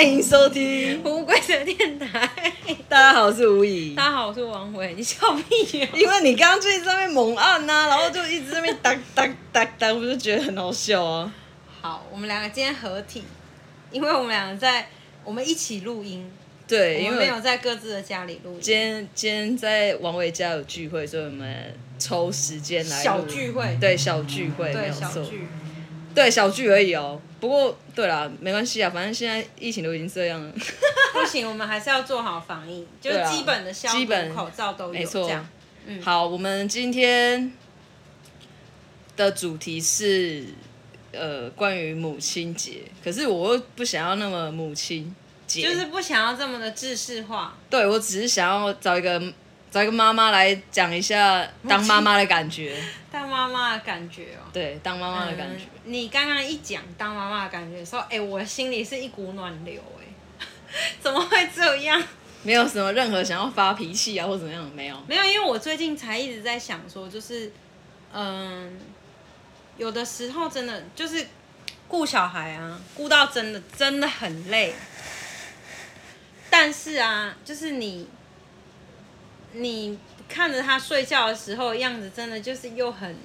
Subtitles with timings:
[0.00, 2.26] 欢迎收听无规则电台。
[2.88, 3.94] 大家好，我是吴怡。
[3.94, 4.94] 大家好，我是王伟。
[4.94, 5.88] 你笑屁呀？
[5.92, 11.30] 因为你刚刚就在那边猛按呐、啊，然后就一直在那边哒哒哒哒，我就觉得很好笑啊。
[11.82, 13.24] 好，我们两个今天合体，
[13.90, 14.88] 因为我们两个在
[15.22, 16.32] 我们一起录音。
[16.66, 18.58] 对，因为没有在各自的家里录音。
[18.58, 23.76] 今天今天在王伟家有聚会，所以我们抽时间来小聚会。
[23.78, 25.02] 对，小聚会，对没有错。
[25.02, 25.46] 小聚。
[26.20, 27.18] 对，小聚而已哦。
[27.40, 30.52] 不过，对啦，没关系啊，反正现在疫情都已经这样了。
[31.14, 34.92] 不行，我们还是要做好防疫，就是基本的消毒口罩都有。
[34.92, 35.30] 没错。
[35.86, 36.02] 嗯。
[36.02, 37.50] 好，我们今天
[39.16, 40.44] 的主题是
[41.12, 47.56] 呃关于母亲节，可是我又不想要那么母亲节，就是不想要这么的制式化。
[47.70, 49.32] 对，我只是想要找一个。
[49.70, 52.76] 找一个妈妈来讲一下当妈妈的感觉，
[53.10, 54.42] 当妈妈的感觉哦。
[54.52, 55.64] 对，当妈妈的感觉。
[55.84, 60.44] 嗯、你刚刚一讲当妈妈的感觉，说，哎、欸，我心里是一股暖流，哎，
[61.00, 62.02] 怎么会这样？
[62.42, 65.00] 没有什么任何想要发脾气啊，或怎么样，没有。
[65.06, 67.52] 没有，因为我最近才一直在想说，就是，
[68.12, 68.76] 嗯，
[69.76, 71.24] 有的时候真的就是
[71.86, 74.74] 顾小孩啊，顾到真的真的很累。
[76.50, 78.08] 但是啊，就是你。
[79.52, 79.98] 你
[80.28, 83.16] 看着他睡觉的时候样子，真的就是又很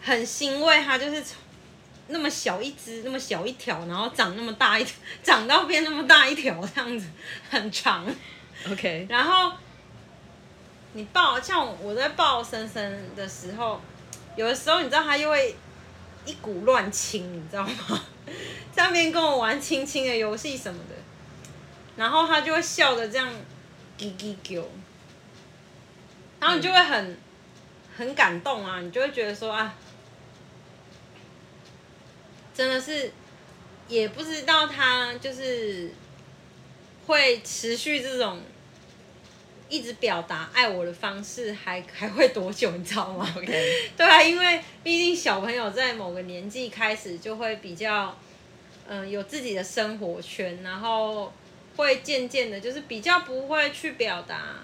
[0.00, 0.82] 很欣慰。
[0.82, 1.36] 他就是从
[2.08, 4.86] 那么小一只，那么小一条，然后长那么大一，
[5.22, 7.06] 长到变那么大一条，这样子
[7.50, 8.06] 很长。
[8.70, 9.06] OK。
[9.08, 9.52] 然后
[10.94, 13.80] 你抱，像我在抱森森的时候，
[14.36, 15.54] 有的时候你知道他又会
[16.24, 18.00] 一股乱亲，你知道吗？
[18.72, 20.94] 在那边跟我玩亲亲的游戏什么的，
[21.96, 23.28] 然后他就会笑的这样，
[23.98, 24.62] 叽叽叫。
[26.44, 27.16] 然后你就会很、嗯、
[27.96, 29.74] 很感动啊，你就会觉得说啊，
[32.54, 33.10] 真的是
[33.88, 35.90] 也不知道他就是
[37.06, 38.42] 会持续这种
[39.70, 43.46] 一直表达爱我的方式还 还会多久，你知道吗？OK，
[43.96, 48.14] 对啊，因为毕竟小朋友在某个年纪开始就会比较
[48.86, 51.32] 嗯、呃、有自己的生活圈，然后
[51.76, 54.56] 会渐渐的，就是比较不会去表达。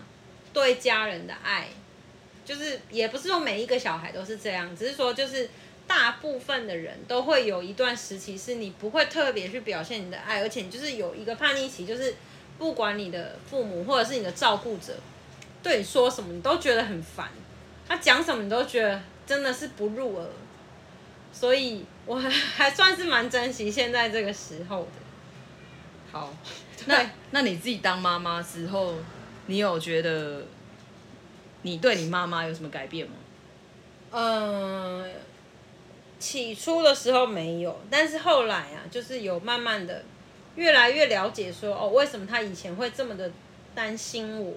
[0.52, 1.68] 对家人的爱，
[2.44, 5.48] 就是也不是说每一个小孩都是这样，只是说就是
[5.86, 12.14] 大部分的人都会有一段时期是你不会特别去表现你的爱，而且你就是有一个叛逆期，就是
[12.58, 14.96] 不管你的父母或者是你的照顾者
[15.62, 17.28] 对你说什么，你都觉得很烦，
[17.86, 20.26] 他讲什么你都觉得真的是不入耳，
[21.32, 26.10] 所以我还还算是蛮珍惜现在这个时候的。
[26.10, 26.34] 好，
[26.86, 28.94] 那那你自己当妈妈之后。
[29.50, 30.44] 你有觉得
[31.62, 33.14] 你对你妈妈有什么改变吗？
[34.12, 35.10] 嗯，
[36.20, 40.04] 起初的时候没有，但是后来啊，就是有慢慢的
[40.54, 43.28] 越来越了解说，哦，为什么她以前会这么的
[43.74, 44.54] 担心我，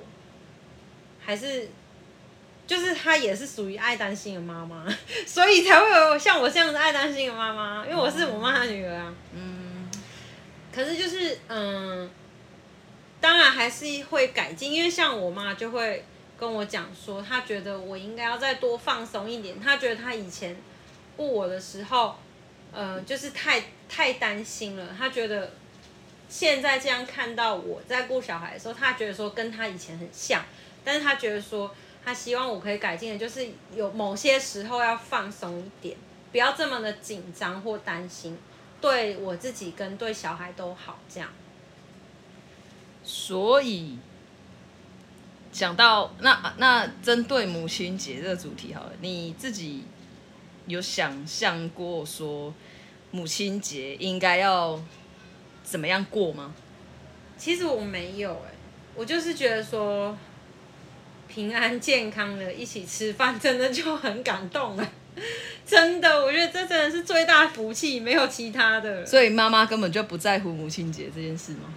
[1.19, 1.67] 还是
[2.67, 4.85] 就是她也是属于爱担心的妈妈，
[5.25, 9.11] 所以才会有像我这样子爱担心的妈妈，因为我是我妈的女儿啊。
[9.33, 9.89] 嗯，
[10.71, 12.07] 可是就是嗯。
[13.23, 16.03] 当然还是会改进，因为像我妈就会
[16.37, 19.57] 跟我讲说，她觉得我应该要再多放松一点。
[19.61, 20.53] 她觉得她以前
[21.15, 22.17] 顾我的时候，
[22.73, 24.93] 呃，就是太太担心了。
[24.97, 25.53] 她觉得
[26.27, 30.43] 现在这样看到我在顾小孩的时候，她觉得说跟她以前很像，
[30.83, 31.73] 但是她觉得说
[32.03, 35.95] 她希望我可以改进的，就是有某些时候要放松一点，
[36.33, 38.37] 不要这么的紧张或担心，
[38.81, 41.29] 对我自己跟对小孩都好，这样。
[43.03, 43.97] 所以
[45.51, 49.83] 讲到那那针对母亲节这个主题好了，你自己
[50.67, 52.53] 有想象过说
[53.11, 54.81] 母亲节应该要
[55.63, 56.53] 怎么样过吗？
[57.37, 58.53] 其实我没有哎，
[58.95, 60.17] 我就是觉得说
[61.27, 64.87] 平安健康的一起吃饭，真的就很感动了，
[65.65, 69.05] 真的，我觉得这真的是最大福气，没有其他的。
[69.05, 71.73] 所以妈妈根本就不在乎母亲节这件事吗？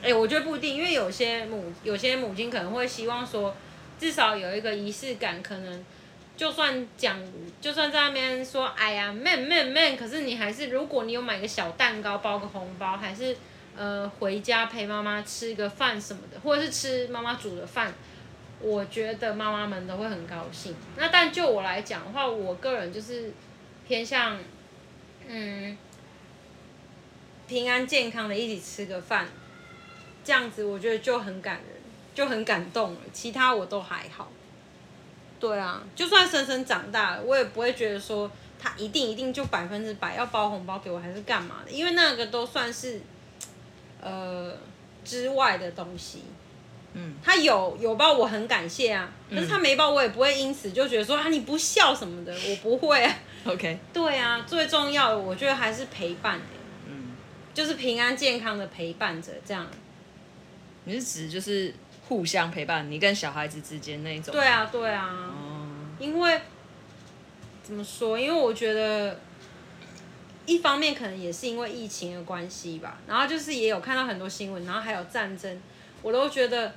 [0.00, 3.54] 哎、我觉得不一定，因为有些母有些母亲可能会希望说，
[3.98, 5.84] 至少有一个仪式感，可能
[6.36, 7.20] 就算讲，
[7.60, 13.36] 就算在那边说，哎呀，man man man，可是你还是，如果你有买个小蛋糕，包个红包，还是
[13.76, 17.92] 呃回家陪妈妈吃个饭什么的，或者是吃妈妈煮的饭，
[18.60, 20.76] 我觉得妈妈们都会很高兴。
[20.96, 23.32] 那但就我来讲的话，我个人就是
[23.86, 24.38] 偏向，
[25.26, 25.76] 嗯，
[27.48, 29.26] 平安健康的一起吃个饭。
[30.28, 31.64] 这样子我觉得就很感人，
[32.14, 33.00] 就很感动了。
[33.14, 34.30] 其他我都还好。
[35.40, 38.30] 对啊，就算森森长大了，我也不会觉得说
[38.60, 41.70] 他一定一定就百分之百要包红包给我，还是干嘛的？
[41.70, 43.00] 因为那个都算是
[44.02, 44.52] 呃
[45.02, 46.24] 之外的东西。
[46.92, 53.16] 嗯，他有有包我很感谢啊，可是他没包我也不会因此就觉得说啊你不孝什么的，我不会啊。
[53.46, 53.78] OK。
[53.94, 56.40] 对啊，最重要的我觉得还是陪伴、欸、
[56.86, 57.16] 嗯，
[57.54, 59.66] 就是平安健康的陪伴着这样。
[60.88, 61.74] 你是指就是
[62.08, 64.32] 互相陪伴，你跟小孩子之间那一种？
[64.32, 65.10] 对啊，对啊。
[65.12, 65.68] 哦。
[65.98, 66.40] 因为
[67.62, 68.18] 怎么说？
[68.18, 69.20] 因为我觉得
[70.46, 75.60] 一方面可能也是因为疫情的关系吧，然后就是也有看到很多新闻，然后还有战争。
[76.00, 76.74] 我都觉得，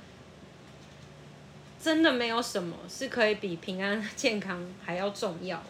[1.82, 5.64] 真的没有什么是可以比平安健康还要重要的。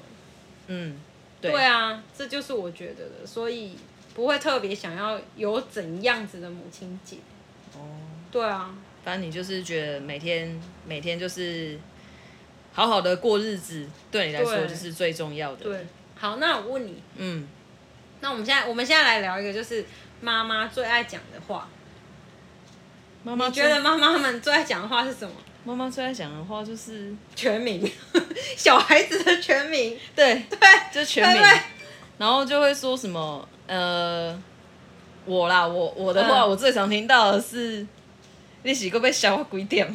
[0.67, 0.99] 嗯，
[1.41, 3.77] 对，对啊，这就是我觉得的，所以
[4.15, 7.19] 不会特别想要有怎样子的母亲节。
[7.75, 7.81] 哦，
[8.33, 8.75] 对啊，
[9.05, 11.79] 反正你就是觉得每天每天就是
[12.73, 15.65] 好好的过日子，对你来说就是最重要的。
[15.65, 15.87] 对，
[16.19, 17.47] 好，那我问你，嗯，
[18.21, 19.85] 那我们现在我们现在来聊一个，就是
[20.21, 21.69] 妈妈最爱讲的话。
[23.25, 25.33] 妈妈觉得妈妈们最爱讲的话是什么？
[25.65, 27.89] 妈妈最爱讲的话就是全名，
[28.57, 29.97] 小孩子的全名。
[30.17, 30.59] 对对，
[30.93, 31.41] 就全名。
[32.19, 34.37] 然后就会说什么呃，
[35.25, 37.87] 我啦，我我的话，嗯、我最常听到的是，
[38.63, 39.87] 你是个被小我几点？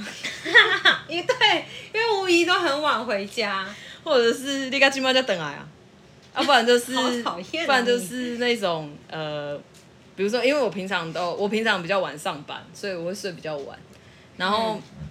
[1.08, 3.66] 因为对，因为吴姨都很晚回家，
[4.04, 5.68] 或者是你家今晚在等来啊？
[6.34, 6.94] 啊，不然就是，
[7.24, 9.60] 不然就是那种呃。
[10.16, 13.78] 比如说，因为我平常都我平常比较晚上班，所以我会睡比较晚。
[14.36, 15.08] 然后，嗯、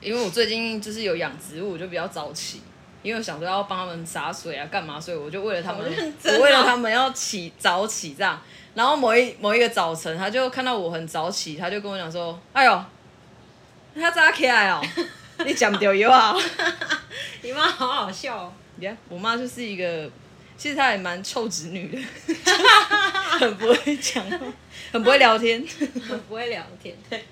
[0.00, 2.62] 因为我最近就是有养植物，我就比较早起，
[3.02, 8.40] 因为我想说要帮他们洒水啊，干嘛，所以我就为了他们，哦、我为了他们要起早起这样。
[8.78, 12.84] 然后某一某一个早晨，他就看到我很早起，他就跟我讲说：“哎呦，
[13.96, 14.80] 他早起来哦，
[15.44, 16.32] 你讲不掉油啊？”
[17.42, 18.52] 你妈好好笑哦。
[18.80, 20.08] Yeah, 我妈就是一个。
[20.56, 22.34] 其实她也蛮臭直女的，
[23.40, 24.24] 很不会讲，
[24.92, 25.64] 很不会聊天，
[26.08, 26.96] 很不会聊天。
[27.10, 27.24] 对，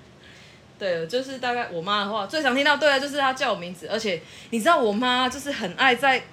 [0.77, 6.23] 对，就是大概我妈的话最常听到，对啊，就是她叫我名字，而且你知道我妈就是很爱在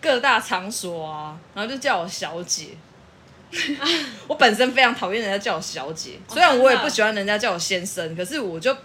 [0.00, 2.68] 各大场所啊，然后就叫我小姐。
[4.28, 8.76] 我本身非常讨厌人家叫我小姐，虽然我也不喜欢人家叫我先生，可是我就。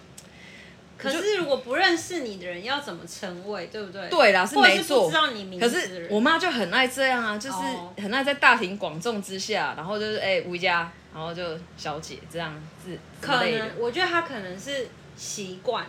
[0.95, 4.07] 可是如果不认识你的人要怎么称谓，对不对？
[4.07, 5.09] 对啦，是没错。
[5.09, 5.67] 知道你名字。
[5.67, 7.57] 可是我妈就很爱这样啊，就是
[8.01, 11.43] 很爱在大庭广众之下，然后就是哎吴家，然后就
[11.75, 12.97] 小姐这样子。
[13.19, 14.87] 可能我觉得她可能是
[15.17, 15.85] 习惯，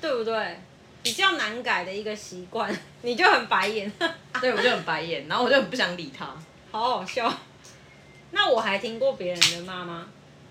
[0.00, 0.60] 对不对？
[1.02, 2.72] 比较难改的一个习惯，
[3.02, 3.90] 你就很白眼。
[4.40, 6.26] 对，我就很白眼，然后我就很不想理她。
[6.70, 7.32] 好好笑。
[8.30, 10.06] 那我还听过别人的妈妈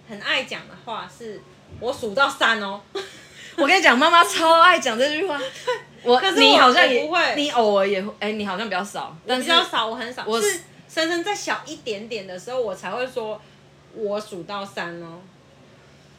[0.07, 1.41] 很爱讲的话是，
[1.79, 2.81] 我数到三哦。
[3.57, 5.39] 我跟你讲，妈妈超爱讲这句话。
[6.03, 10.23] 我，可是我你好像也不会，你偶尔也会，哎、欸，你好像比较少，但是比较少，我很少。
[10.27, 13.41] 我是深深再小一点点的时候，我才会说，
[13.93, 15.21] 我数到三哦，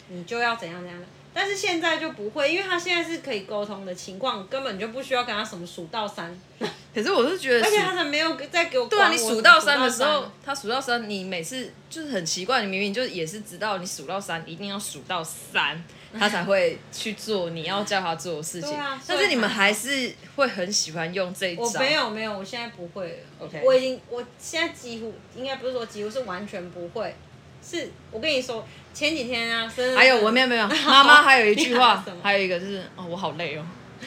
[0.09, 1.07] 你就要怎样怎样的。
[1.39, 6.35] 但是现在就不会，因为他现在是可以沟通的情况，根本就不需要跟他什么数到三。
[6.95, 8.87] 可是我是觉得，而且他还没有再给我。
[8.87, 15.85] 对啊，你数到三的时候，他数到三，你每次就是很奇怪，你明明就也是知道你数到三一定要数到三。
[16.19, 21.63] 他才会去做你要叫他做的事情，啊、但是你们还是会很喜欢用这一招。
[21.63, 23.19] 我没有没有，我现在不会了。
[23.41, 27.15] OK，我已经我现在几乎应该不是说几乎是完全不会。
[27.63, 28.67] 是我跟你说，
[28.97, 29.95] 前几天啊，生日。
[29.95, 33.67] 还有我没有没有， 妈妈还有一句话，还有一个就是哦，我好累哦。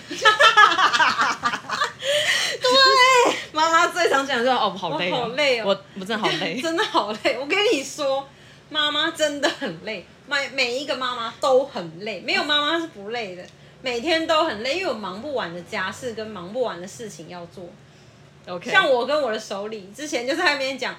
[0.10, 0.18] 对，
[3.54, 7.38] 妈妈最常讲的就是哦，我好累，好累哦，我我真的好累， 真的好累。
[7.40, 8.28] 我跟你说，
[8.70, 10.08] 妈妈真的很累。
[10.28, 13.46] 每每一个妈妈都很累，没有妈妈是不累的，
[13.84, 17.70] 每天都很累，因为有忙不完的家事跟忙不完的事情要做。
[18.48, 20.96] OK，像我跟我的手里之前就在那边讲，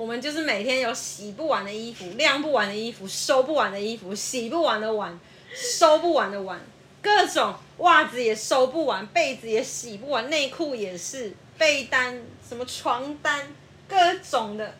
[0.00, 5.20] 我们就是每天有洗不完的衣服、晾不完的衣服、收不完的衣服、洗不完的碗、
[5.54, 6.58] 收不完的碗，
[7.02, 13.46] 各种袜子也收不完，被子也洗不完，内裤也是，被单什么床单，
[13.86, 14.74] 各种的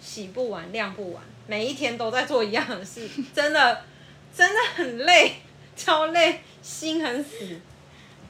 [0.00, 1.20] 洗不完、晾不完。
[1.48, 3.82] 每一天都在做一样的事，真的，
[4.32, 5.34] 真的很累，
[5.74, 7.60] 超累，心很死，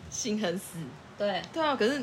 [0.09, 0.79] 心很死。
[1.19, 2.03] 对，对啊，可是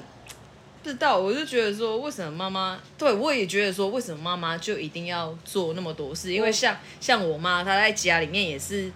[0.84, 2.80] 不知道，我就觉得说，为什么妈妈？
[2.98, 6.34] 对我也觉得说，为什么妈妈就一定要做那么多事？
[6.34, 8.92] 因为像像我妈，她在家里面也是，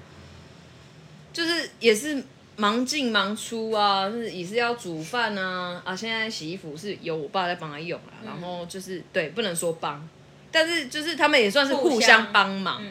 [1.32, 2.24] 就是也是
[2.56, 5.96] 忙进忙出啊，是也是要煮饭啊啊！
[5.96, 10.08] 现在洗衣服是由我爸在帮她用啊，然后就是对，不能说帮。
[10.52, 12.82] 但是就是他们也算是互相帮忙。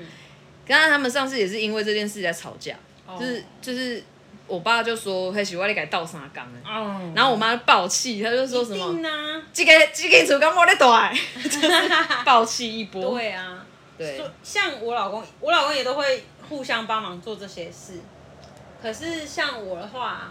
[0.67, 4.03] 刚刚、嗯、他们上次也是因为这件事在吵架，哦、就是就是
[4.47, 8.95] 我爸就说：“嘿，喜欢你改倒三缸。”哦，然后我妈爆气，她就说什么
[9.53, 11.17] ：“这个这个厨工我的带。
[11.43, 11.71] ”就是
[12.25, 13.13] 爆气一波。
[13.13, 13.65] 对啊，
[13.97, 18.01] 对，像我老公，我老公也都会互相帮忙做这些事。
[18.83, 20.31] 可是像我的话，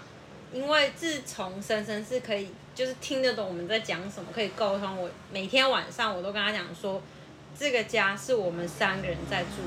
[0.51, 4.95] 因为自从森森是可以，就是听得懂我们在讲什么，可以沟通。
[4.95, 7.01] 我每天晚上我都跟他讲说，
[7.57, 9.63] 这个家是我们三个人在住，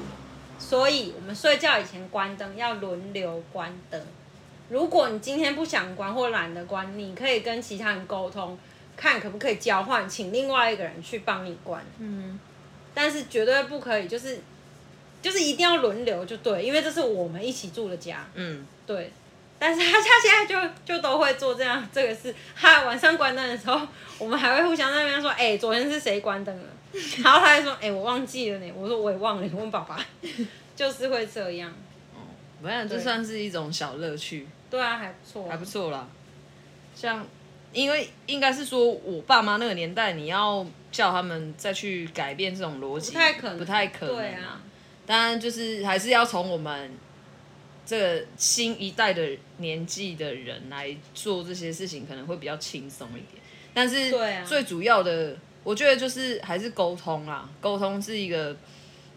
[0.56, 4.00] 所以我们睡觉以前关灯，要轮流关灯。
[4.68, 8.58] 如果你今天不想关或懒得关，你可以跟其他人沟通，
[8.96, 11.84] 看可不可以交换，请另外一个人去帮你关。
[11.98, 12.38] 嗯，
[12.92, 14.40] 但是绝对不可以，就是
[15.22, 18.26] 就是一定要轮流就对，因为这是我们一起住的家。
[18.34, 19.12] 嗯，对。
[19.58, 23.80] 但是他他现在就就都会做这样这个事，他晚上关灯的时候，
[24.18, 26.64] 我们还会互相在那边说，哎、欸，昨天是谁关灯了？
[27.22, 28.70] 然后他就说，哎、欸，我忘记了呢。
[28.76, 29.98] 我说我也忘了，你问爸爸。
[30.74, 31.72] 就是会这样。
[32.14, 32.20] 哦，
[32.60, 34.46] 没有，这算是一种小乐趣。
[34.70, 36.08] 对啊，还不错，还不错啦。
[36.94, 37.26] 像，
[37.72, 44.16] 因为应该是说我爸妈那个年代，你要叫他们再去改变这种逻辑，不太可能，不太可能。
[44.16, 44.60] 对啊，
[45.06, 46.90] 当然就是还是要从我们
[47.84, 53.42] 这个新一代的年纪的人来做这些事情，可能会比较轻松一点。
[53.72, 54.10] 但是，
[54.46, 57.48] 最主要的，我觉得就是还是沟通啦。
[57.60, 58.56] 沟通是一个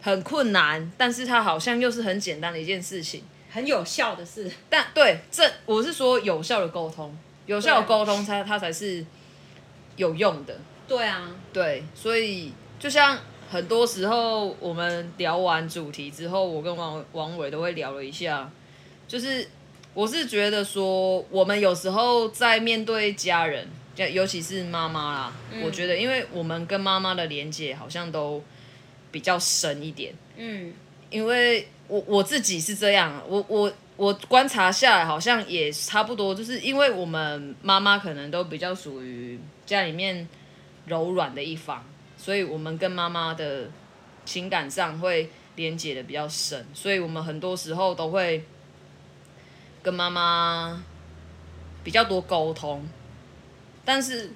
[0.01, 3.23] 很困难，但是它好像又是很简单的一件事情。
[3.51, 9.03] 很有效的事，但对这我是说有效的沟通，有效的沟通它它才是
[9.95, 10.55] 有用的。
[10.87, 13.17] 对啊，对，所以就像
[13.49, 18.51] 很多时候我们聊完主题之后，我跟王王伟都会聊了一下，
[19.07, 19.47] 就是
[19.95, 28.43] 我是觉得说，我们有时候在面对家人，尤其是妈妈啦，嗯，我觉得因为我们跟妈妈的连接好像都
[29.11, 30.71] 比较深一点，嗯，
[31.09, 31.67] 因为。
[31.89, 40.29] 我我自己是这样，我我我观察下来好像也差不多，就是因为我们妈妈可能都比较属于家里面
[40.85, 41.83] 柔软的一方，
[42.15, 43.71] 所以我们跟妈妈的
[44.23, 48.45] 情感上会连接的比较深，所以我们很多时候都会
[49.81, 50.83] 跟妈妈
[51.83, 52.87] 比较多沟通，
[53.83, 54.31] 但是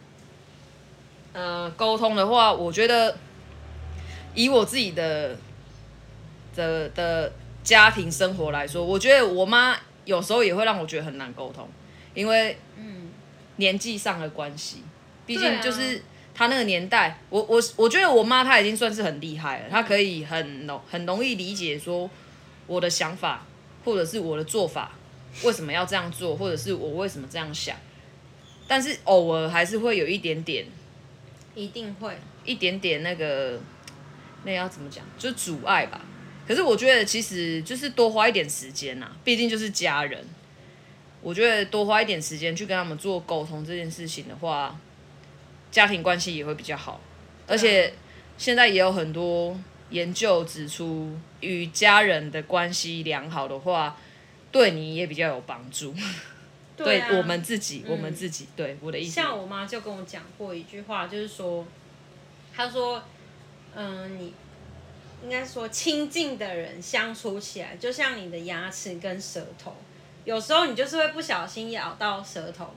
[1.33, 3.15] 呃沟通的话，我觉得
[4.33, 5.37] 以我自己的
[6.55, 7.31] 的的。
[7.63, 11.67] 家庭生活来说，我觉得我妈有时候也会让我觉得很难沟通，
[12.13, 13.09] 因为嗯。
[13.57, 14.77] 年纪上的关系，
[15.27, 16.01] 毕竟就是
[16.33, 22.09] 她那个年代，我我我觉得我妈她已经算是很厉害了，她可以很容很容易理解说
[22.65, 23.45] 我的想法
[23.85, 24.93] 或者是我的做法
[25.43, 27.77] 为什么要这样做，或者是我为什么这样想，
[28.67, 30.65] 但是偶尔还是会有一点点，
[31.53, 32.17] 一定会。
[32.43, 33.61] 一点点那个
[34.45, 36.01] 那要怎么讲，就是阻碍吧。
[36.47, 40.25] 可是我觉得，其实就是多花一点时间呐，毕竟就是家人。
[41.21, 44.77] 我觉得多花一点时间去跟他们做沟通这件事情的话，
[45.71, 46.99] 家庭关系也会比较好。
[47.47, 47.93] 而且
[48.37, 49.57] 现在也有很多
[49.89, 53.95] 研究指出，与家人的关系良好的话，
[54.51, 55.95] 对你也比较有帮助。
[56.75, 59.11] 对我们自己，我们自己，嗯，对我的意思。
[59.11, 61.65] 像我妈就跟我讲过一句话，就是说，
[62.53, 63.01] 她说，
[63.75, 64.33] 嗯，你。
[65.23, 69.73] 应该说，亲近的人相处起来，就像你的牙齿跟舌头，
[70.25, 72.75] 有时候你就是会不小心咬到舌头，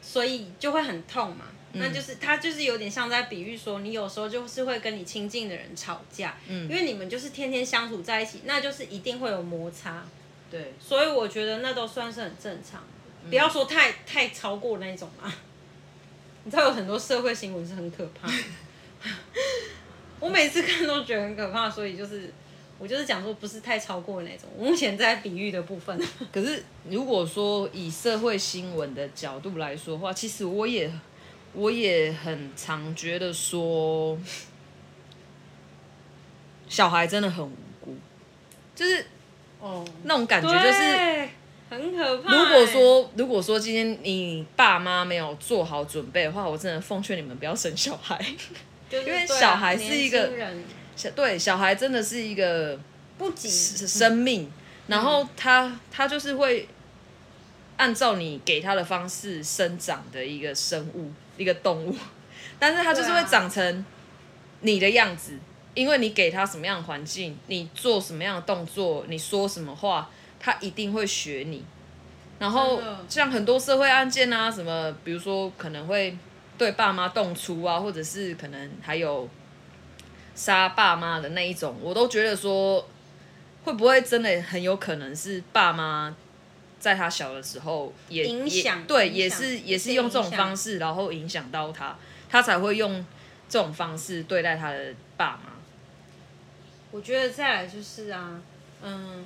[0.00, 1.44] 所以就会很痛嘛。
[1.72, 10.04] 嗯、那就是他就是有点像在比喻说，你有时候就是会跟你亲近的人吵架，嗯，因为你们就是天天相处在一起，那就是一定会有摩擦。
[10.50, 12.82] 对，所以我觉得那都算是很正常，
[13.28, 15.34] 不要说太太超过那种啊。
[16.44, 18.34] 你知道有很多社会新闻是很可怕的。
[20.24, 22.32] 我每次看都觉得很可怕，所以就是
[22.78, 24.48] 我就是讲说不是太超过那种。
[24.56, 26.00] 我目前在比喻的部分。
[26.32, 30.90] 可是如果说以社会新闻的角度来说的话，其实我也
[31.52, 34.18] 我也很常觉得说，
[36.68, 37.52] 小孩真的很无
[37.82, 37.94] 辜，
[38.74, 39.04] 就是
[39.60, 41.28] 哦那种感觉就是
[41.68, 42.34] 很可怕。
[42.34, 48.24] 如果说如果说今天你爸妈没有做好准备的话，我真的奉劝你们不要生小孩。
[49.02, 50.30] 因为小孩是一个
[50.96, 52.78] 小对小孩真的是一个
[53.18, 54.50] 不仅生命，
[54.86, 56.68] 然后他他就是会
[57.76, 61.96] 按照你给他的方式生长的一个生物，一个动物，
[62.58, 63.84] 但是他就是会长成
[64.60, 65.38] 你的样子，
[65.74, 71.64] 因为你给他什么样的环境，你做什么样的动作，你说什么话，他一定会学你。
[72.38, 76.16] 然后像很多社会案件啊，什么比如说可能会。
[76.56, 79.28] 对爸妈动粗啊，或者是可能还有
[80.34, 82.88] 杀爸妈的那一种，我都觉得说，
[83.64, 86.14] 会不会真的很有可能是爸妈
[86.78, 91.96] 在他小的时候也影响，对，也是也是用这种方式，然后影响到他，
[92.28, 93.04] 他才会用
[93.48, 95.52] 这种方式对待他的爸妈。
[96.90, 98.40] 我觉得再来就是啊，
[98.82, 99.24] 嗯，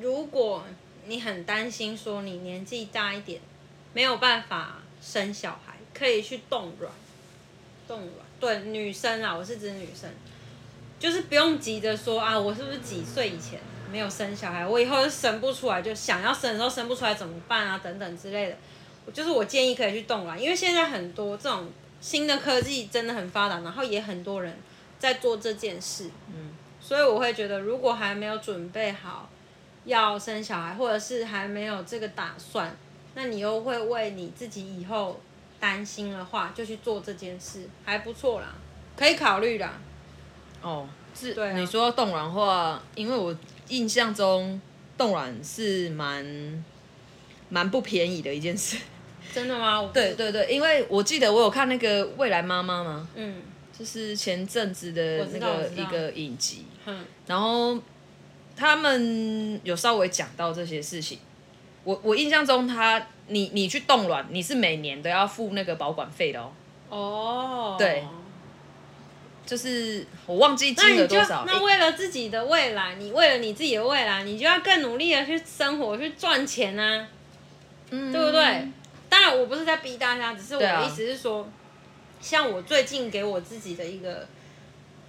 [0.00, 0.64] 如果
[1.06, 3.40] 你很担心说你年纪大一点
[3.92, 6.92] 没有办法生小孩，可以去冻卵，
[7.86, 8.10] 冻卵。
[8.40, 10.10] 对，女生啊，我是指女生，
[10.98, 17.80] 就是不用急着说啊，我是不是几岁以前没有生小孩，我以后就生不出来，就想要生的时候生不出来怎么办啊？
[17.82, 18.56] 等等之类的。
[19.12, 21.68] 就是我建议可以去冻卵，因为现在很多这种
[22.00, 24.56] 新的科技真的很发达，然后也很多人
[24.98, 26.08] 在做这件事。
[26.28, 29.28] 嗯，所以我会觉得，如果还没有准备好
[29.84, 32.76] 要生小孩，或者是还没有这个打算，
[33.14, 35.20] 那你又会为你自己以后
[35.62, 38.48] 担心的话，就去做这件事，还不错啦，
[38.96, 39.78] 可以考虑啦。
[40.60, 43.32] 哦，是，对啊，你说冻卵的话，因为我
[43.68, 44.60] 印象中
[44.98, 46.64] 冻卵是蛮
[47.48, 48.76] 蛮不便宜的一件事。
[49.32, 49.88] 真的吗？
[49.94, 53.40] 对对对，因为我记得我有看那个未来妈妈嘛，嗯，
[53.78, 57.78] 就是前阵子的那个一个影集，嗯，然后
[58.56, 61.20] 他们有稍微讲到这些事情。
[61.84, 66.52] 我我印象中，他你你去冻卵，你是每年都要付那个保管费的哦。
[66.90, 68.04] 哦，对，
[69.46, 71.44] 就是我忘记金额多少。
[71.46, 77.08] 那，那为了自己的未来，你为了你自己的未来，你就要更努力的去生活，去赚钱啊，
[77.90, 78.68] 嗯，对不对？
[79.08, 81.48] 当然，我不是在逼大家，只是我的意思是说，啊、
[82.20, 84.26] 像我最近给我自己的一个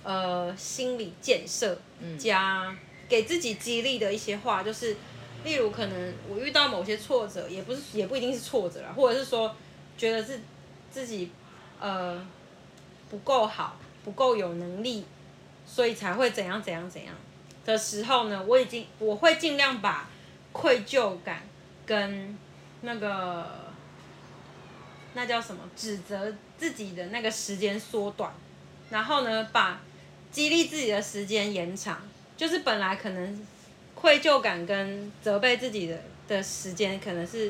[0.03, 1.77] 呃心理建设，
[2.17, 2.75] 加
[3.07, 4.95] 给自己激励的一些话，就是
[5.43, 9.55] 例如可能我遇到某些挫折，也不是也不一定是挫折啦，或者是说
[9.97, 10.39] 觉得是
[10.91, 11.31] 自己
[11.79, 12.25] 呃
[13.09, 15.05] 不够好，不够有能力，
[15.65, 17.13] 所以才会怎样怎样怎样
[17.65, 20.09] 的时候呢，我已经我会尽量把
[20.51, 21.43] 愧疚感
[21.85, 22.37] 跟
[22.81, 23.63] 那个。
[25.15, 25.61] 那叫什么？
[25.75, 28.33] 指责自己的那个时间缩短，
[28.89, 29.79] 然后呢，把
[30.31, 31.99] 激励自己的时间延长。
[32.35, 33.47] 就是本来可能
[34.03, 37.49] 愧疚感跟责备自己的的时间可能是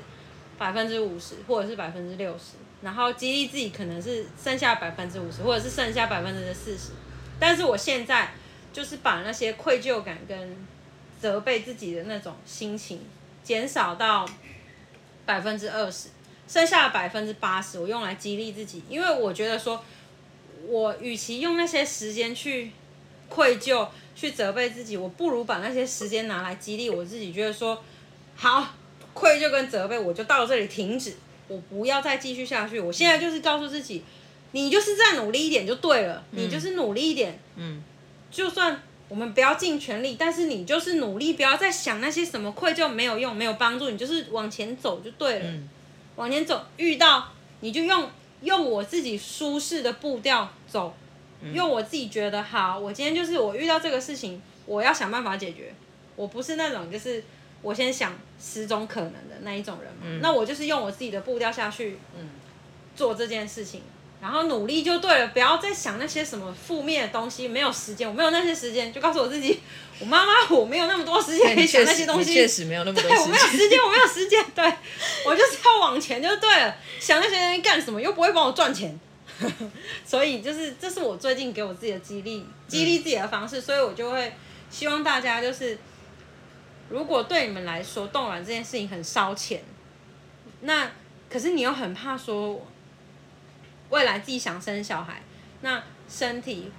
[0.56, 6.92] 百分之五十，或者是百分之六十，然后激励自己可能是剩下百分之五十，或者是剩下百分之四十。
[7.40, 8.34] 但是我现在
[8.72, 10.56] 就是把那些愧疚感跟
[11.20, 13.02] 责备自己的那种心情
[13.44, 14.24] 减少到
[15.26, 16.10] 百分之二十。
[16.48, 19.84] 剩下的百分之八十，我用来激励自己，因为我觉得说，
[20.68, 22.72] 我与其用那些时间去
[23.30, 27.84] 愧疚、去责备自己，我不如把那些时间拿来激励我自己，觉得说，
[28.36, 28.74] 好，
[29.14, 31.14] 愧疚跟责备，我就到这里停止，
[31.48, 32.80] 我不要再继续下去。
[32.80, 34.04] 我现在就是告诉自己，
[34.52, 37.84] 你就是再努力一点就对了，你就是努力一点，嗯，
[38.32, 45.46] 就算我们不要尽全力，但是你就是努力，不要再想那些什么愧疚没有用、没有帮助，你就是往前走就对了。
[45.46, 45.70] 嗯
[46.16, 47.28] 往前走，遇到
[47.62, 48.08] 你就用
[48.42, 50.96] 用我自己舒适的步调走，
[51.52, 52.80] 用我自己觉得好。
[52.80, 55.74] 我今天就是我遇到这个事情，我要想办法解决。
[56.16, 57.24] 我不是那种就是
[57.62, 60.02] 我先想十种可能的那一种人嘛。
[60.04, 62.30] 嗯、那我就是用我自己的步调下去，嗯，
[62.96, 63.82] 做这件事情。
[64.22, 67.46] 然后努力就对了，不要再想那些什么负面的东西。
[67.46, 69.60] 没有时间，我没有那些时间，就告诉我自己，
[70.00, 72.34] 我妈妈，我没有那么多时间可以想那些东西。
[72.34, 73.18] 确实没有那么多时间。
[73.18, 74.46] 对，我没有时间，我没有时间。
[74.56, 74.74] 对，
[75.26, 76.74] 我就是要往前就对了。
[77.02, 78.02] 想那些东西干什么？
[78.02, 78.98] 又不会帮我赚钱。
[80.06, 83.60] 所以就是这是我最近给我自己的激励，激励自己的方式。
[83.62, 84.34] 所以我就会
[84.70, 85.78] 希望大家就是，
[86.90, 89.64] 如果对你们来说冻卵这件事情很烧钱，
[90.62, 90.92] 那
[91.30, 92.66] 可是你又很怕说。
[93.90, 95.22] 未来自己想生小孩，
[95.62, 96.72] 那身体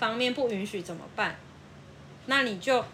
[0.00, 1.38] 方面不允许怎么办？
[2.24, 2.84] 那你就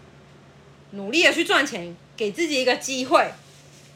[0.90, 3.33] 努力的去赚钱，给自己一个机会。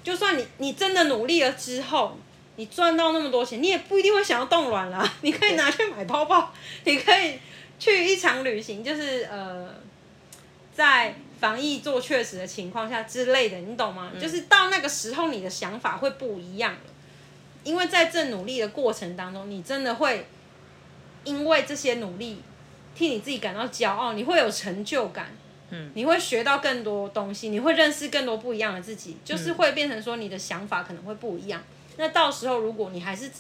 [0.03, 2.17] 就算你你真的努力了之后，
[2.57, 5.11] 你赚到那么多钱，你也不一定会想要冻卵啦。
[5.23, 6.53] 你可以拿去买包包，
[6.85, 7.39] 你可以
[7.79, 9.69] 去一场旅行，就是呃，
[10.75, 14.11] 在防疫做确实的情况下之类的，你懂吗？
[14.15, 14.21] 嗯。
[14.21, 16.79] 就是到那个时候，你的想法会不一样了。
[17.63, 20.27] 因为在这努力的过程当中，你真的会
[21.25, 22.41] 因为这些努力
[22.95, 25.27] 替你自己感到骄傲，你会有成就感，
[25.71, 31.61] 嗯，你会学到更多东西，你会认识更多不一样的自己，就是会变成说你的想法可能会不一样。
[31.97, 33.31] 那到时候如果你还是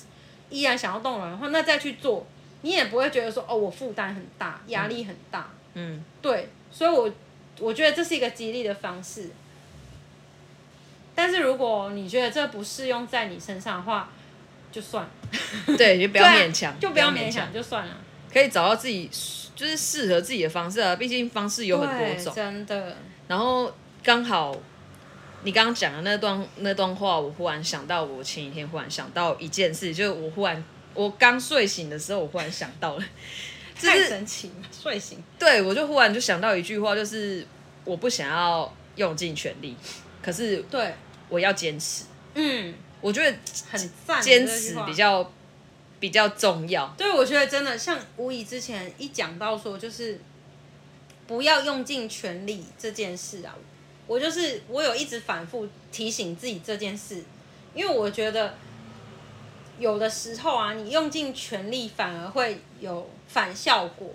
[0.51, 2.27] 依然想要动卵的话，那再去做，
[2.62, 7.12] 你也不会觉得说哦，我负担很大，压力很大，嗯，对，所以我
[7.61, 9.31] 我觉得这是一个激励的方式。
[11.14, 14.11] 但是如果你觉得这不适用在你身上的话，
[14.71, 15.11] 就算了，
[15.79, 17.97] 对，就不要勉强，就不要勉强，就算了。
[18.31, 19.09] 可以找到自己
[19.55, 22.97] 就是适合自己的方式啊，毕竟方式有很多种，真的。
[23.29, 24.55] 然后刚好
[25.46, 33.04] 你刚刚讲的那段那段话，我忽然想到，我前几天忽然想到一件事，就是我忽然我刚睡醒的时候，我忽然想到了，
[33.80, 35.22] 太神奇了，睡醒。
[35.38, 37.46] 对，我就忽然就想到一句话，就是
[37.85, 39.76] 我不想要用尽全力，
[40.20, 40.92] 可是对，
[41.28, 42.06] 我要坚持。
[42.35, 43.38] 嗯，我觉得
[43.70, 45.32] 很赞，坚持比较
[46.00, 46.92] 比较重要。
[46.98, 50.20] 对，我觉得真的像吴仪之前一讲到说，就是
[51.28, 53.54] 不要用尽全力这件事啊，
[54.07, 57.25] 我就是我有一直反复提醒自己这件事，
[57.75, 58.55] 因为我觉得。
[59.79, 64.09] 有的时候啊，你用尽全力反而会有反效果。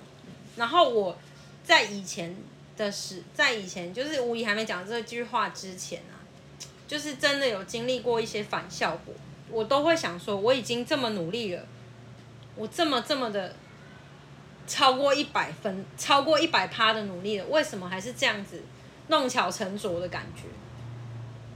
[0.55, 1.15] 然后我
[1.63, 2.35] 在以前
[2.75, 6.17] 的时，在以前就是吴仪还没讲这句话之前啊，
[6.87, 9.13] 就是真的有经历过一些反效果，
[9.51, 11.63] 我都会想说，我已经这么努力了，
[12.55, 13.55] 我这么这么的
[14.65, 18.63] 超过一百分，超过一百趴的努力了，为什么还是这样子
[19.11, 20.43] 弄巧成拙的感觉？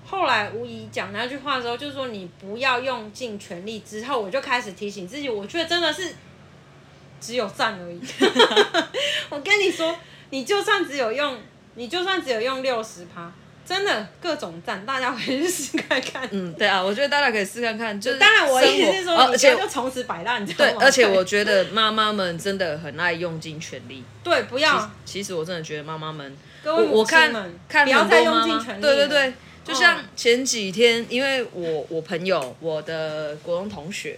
[0.07, 3.79] 后来吴仪讲那句话的时候，就是说你不要用尽全力。
[3.79, 6.13] 之后我就开始提醒自己，我觉得真的是
[7.19, 7.99] 只有赞而已。
[9.29, 9.97] 我跟你说，
[10.29, 11.39] 你就算只有用，
[11.73, 13.31] 你就算只有用六十趴，
[13.65, 16.29] 真的各种赞，大家可以试看看。
[16.31, 17.99] 嗯，对啊，我觉得大家可以试看看。
[17.99, 20.73] 就是当然，我意思是说，而且就从此摆烂，你知道吗？
[20.77, 24.03] 对，而且我觉得妈妈们真的很爱用尽全力。
[24.23, 24.91] 对，不要。
[25.03, 28.81] 其实我真的觉得妈妈们，各位母亲们，不要再用尽全力。
[28.81, 29.33] 对对对。
[29.63, 34.17] 就像前几天，因为我我朋友我的国中同学，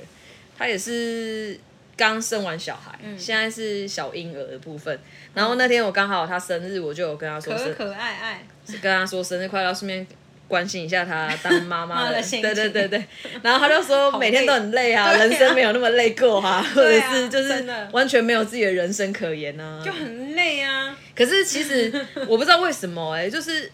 [0.58, 1.58] 他也是
[1.96, 5.00] 刚生完小孩，嗯、现在是小婴儿的部分。
[5.34, 10.06] 然后那天我刚好他生日，我就有跟他说可可爱爱，是跟他说生日快乐，顺便
[10.48, 12.22] 关心一下她当妈妈的。
[12.22, 13.04] 对对对对。
[13.42, 20.98] 然后他就说每天都很累啊，累人生没有那么累过啊，啊或者是就是完全没有自己的人生可言啊，就很累啊。
[21.16, 21.92] 可是其实
[22.28, 23.72] 我不知道为什么哎、欸，就是。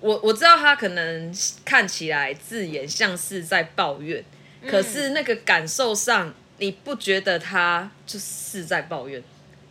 [0.00, 4.22] 我我知道他可能看起来字眼像是在抱怨，
[4.62, 9.20] 嗯、可是那个感受上，你不觉得他就是在抱怨？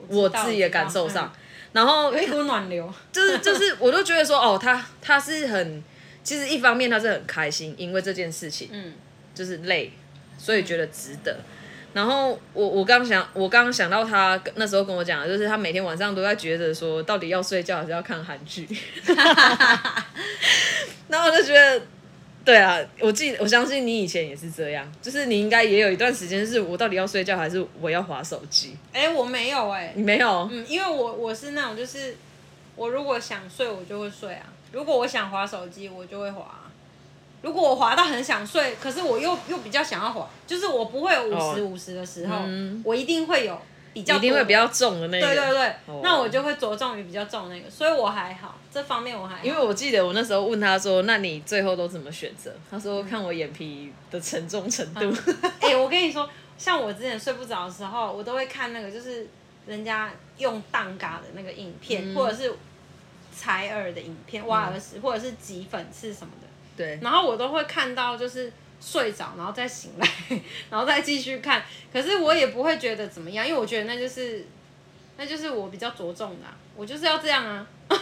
[0.09, 1.39] 我，我自己的感受上，嗯、
[1.71, 5.81] 然后有一股暖流， 就是就是，我都觉得说，哦，他他是很，
[6.27, 8.93] 其实一方面他是很开心，因为这件事情，嗯，
[9.33, 9.93] 就是累，
[10.37, 11.31] 所以觉得值得。
[11.31, 11.53] 嗯
[11.93, 18.67] 然后我我刚想我刚刚想到他那时候跟我讲的，就是他每天晚上都在觉得说，到底要睡觉还是要看韩剧。
[21.07, 21.81] 然后我就觉得，
[22.45, 28.75] 对啊，我记我相信你以前也是这样，就是你应该也有一段时间是我到底要睡觉还是我要划手机？
[28.93, 30.47] 哎，我没有哎、欸，你没有？
[30.51, 32.15] 嗯，因为我我是那种就是
[32.75, 36.45] 我如果想睡我就会睡啊，如果我想滑手机我就会滑。
[37.43, 43.61] 如果我滑到很想睡，可是我又又比较想要滑，就是我不会有五十五十的时候，哦嗯、我一定会有
[43.93, 45.27] 比较，一定会比较重的那个。
[45.27, 49.43] 对对对，哦、那我就会着重于比较重的那个，所以我还好，这方面我还好。
[49.43, 55.01] 因为我记得我那时候问他说：“那你最后都怎么选择？”他说：“看我眼皮的沉重程度。
[55.01, 56.27] 嗯” 哎、欸，我跟你说，
[56.57, 59.27] 像我之前睡不着的时候，我都会看那个，就是
[59.67, 62.51] 人家用蛋嘎的那个影片，嗯、或者是
[63.37, 66.47] 采耳的影片，挖耳屎，或者是挤粉刺什么的。
[66.75, 70.07] 对，然后我都会看到，就是睡着，然后再醒来，
[70.69, 71.63] 然后再继续看。
[71.93, 74.45] 可是我也不会觉得怎么样，因为我觉得那就是，
[75.17, 77.65] 那就是我比较着重的啊，我就是要这样啊。
[77.89, 77.97] 那、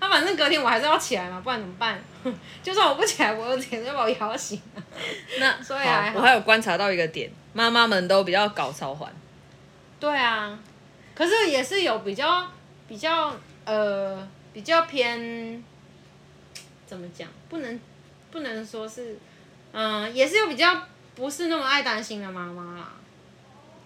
[0.06, 2.00] 啊、反正隔天我还是要起来嘛，不然怎么办？
[2.62, 4.60] 就算我不起来，我有点就把我摇醒。
[5.38, 9.12] 那所以还，我还有观察到一个点，妈妈们都比较搞超环。
[10.00, 10.58] 对啊，
[11.14, 12.46] 可是也是有比较
[12.88, 15.62] 比较呃比较偏，
[16.86, 17.28] 怎么讲？
[17.48, 17.80] 不能。
[18.30, 19.16] 不能说是，
[19.72, 20.82] 嗯，也是有比较
[21.14, 22.92] 不是那么爱担心的妈妈啦。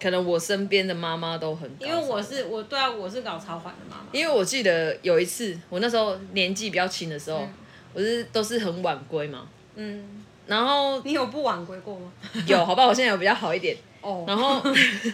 [0.01, 4.03] 可能我身边的妈妈都很，因为我是我对啊，我是搞超环的妈妈。
[4.11, 7.53] 因为我记得有一次，我那时候年纪比较轻的时候，嗯、
[7.93, 9.47] 我是都是很晚归嘛。
[9.75, 10.25] 嗯。
[10.45, 12.11] 然后你有不晚归过吗？
[12.45, 13.77] 有，好吧，我现在有比较好一点。
[14.01, 14.25] 哦。
[14.27, 14.61] 然后，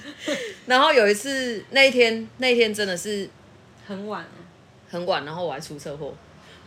[0.66, 3.30] 然后有一次那一天那一天真的是
[3.86, 4.26] 很晚，
[4.90, 6.14] 很晚，然后我还出车祸。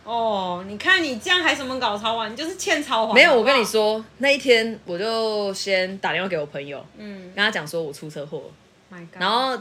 [0.05, 2.29] 哦，你看你这样还什么搞超环？
[2.29, 3.15] 你就是欠超环。
[3.15, 8.51] 没有，我跟你说，那一天我就先打电话给我朋友，嗯，跟他讲说我出车祸
[8.91, 9.57] ，My God，然后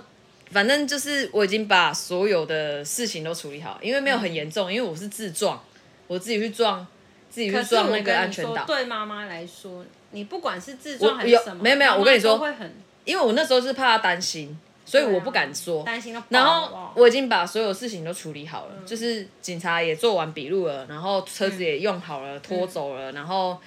[0.51, 5.63] 反正就是我已经把所有的事情都处理好，因为没有很严重，嗯、因为我是自撞，
[6.09, 6.85] 我自己去撞，
[7.31, 8.65] 自己去撞那个安全岛。
[8.65, 12.45] 对妈妈来说，你不管是自撞还是什么，没有没有，我跟你说，
[13.05, 14.59] 因为我那时候是怕他担心。
[14.93, 16.15] 所以我不敢说，担心。
[16.29, 23.59] 然后我已经把所有事情都处理好了，就是警察也做完笔录了，然后车子也用好了，拖走了，然后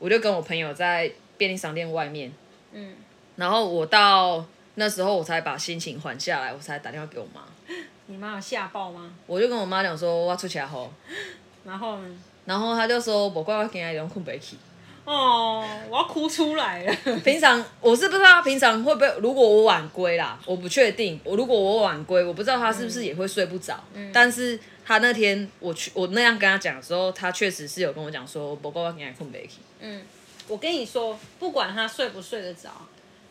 [0.00, 2.32] 我就跟我朋友在便利商店外面，
[2.72, 2.96] 嗯，
[3.36, 7.42] 然后我到那时候我才把心情缓下来，我才打电话给我妈。
[8.06, 9.12] 你妈有吓爆吗？
[9.28, 10.92] 我就跟我妈讲说我要出去后，
[11.64, 12.18] 然后呢？
[12.44, 14.56] 然后她就说我乖乖给她用困不起。
[15.06, 16.92] 哦，我要哭出来了。
[17.24, 19.08] 平常我是不知道，平常会不会？
[19.20, 21.20] 如果我晚归啦，我不确定。
[21.22, 23.78] 我如果我晚归，我不知道他是不是也会睡不着。
[23.94, 24.10] 嗯。
[24.12, 29.60] 但是他那天我去，我那样跟他讲的时候，他确实是有跟我讲说，不过我给他困不起。
[29.78, 30.02] 嗯，
[30.48, 32.70] 我跟你说，不管他睡不睡得着，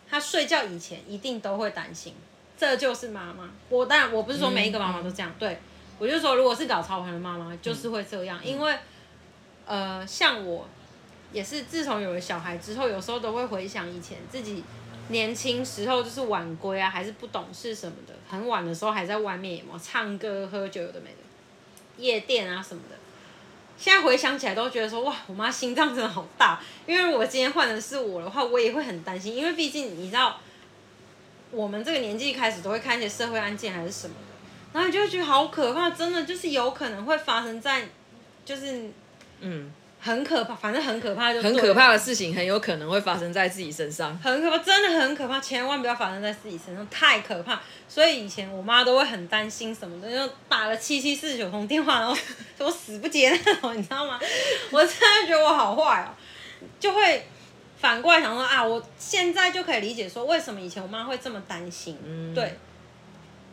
[0.09, 2.13] 他睡觉以前一定都会担心。
[2.57, 3.49] 这就是妈妈。
[3.67, 5.57] 我当然我不是说每一个妈妈都这样，嗯、对
[5.99, 8.73] 我就说，如果是搞操盘的妈妈，就是会这样，嗯、因为
[9.65, 10.65] 呃，像我。
[11.31, 14.63] 也是自从有了小孩之后，有时候都会回想以前自己
[15.09, 21.17] 年轻时候，就是晚归啊，还是不懂事什么的，很晚的时候还在外面有没有唱歌喝酒，有的没的，
[21.97, 22.95] 夜店啊什么的。
[23.77, 26.61] 现在回想起来都觉得说，哇，我妈心脏真的好大。
[26.87, 30.39] 因为如果今天换的是我的话，我也会很担心，因为毕竟你知道，
[31.51, 34.33] 我们这个年纪一开始都会看一些社会案件还是什么的，
[34.73, 37.89] 然后你就会觉得好可怕，真的就是有可能会发生在，
[38.45, 38.89] 就是
[39.41, 39.71] 嗯。
[40.05, 44.15] 很可怕，反正很可怕就，就很可怕的事情很有可能会发生在自己身上。
[44.19, 47.59] 很可怕，真的很可怕，千万不要发生在自己身上，太可怕。
[47.89, 52.15] 所以以前我妈都会很担心什么的，就打了七七四十九通电话，然后
[52.59, 54.19] 我死不接那种，你知道吗？
[54.69, 56.13] 我真的觉得我好坏哦，
[56.79, 57.25] 就会
[57.79, 61.97] 反过来想说啊，我现在就可以理解说为什么以前我妈会这么担心。
[62.05, 62.59] 嗯，对，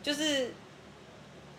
[0.03, 0.53] 就是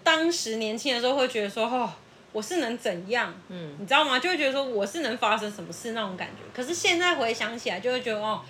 [0.04, 1.92] 当时年轻的时候会觉得说哦。
[2.34, 3.32] 我是能怎样？
[3.48, 4.18] 嗯，你知道吗？
[4.18, 6.42] 就会觉得说我是能发生什么事那种感觉。
[6.52, 8.42] 可是现在回想起来，就会觉得哦，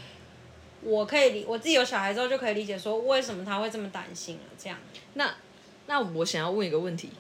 [0.81, 4.43] 我可以理我自己有小孩之后就可以理解说为什么他会这么担心了。
[4.59, 4.79] 这样，
[5.13, 5.35] 那
[5.87, 7.11] 那我想要问一个问题，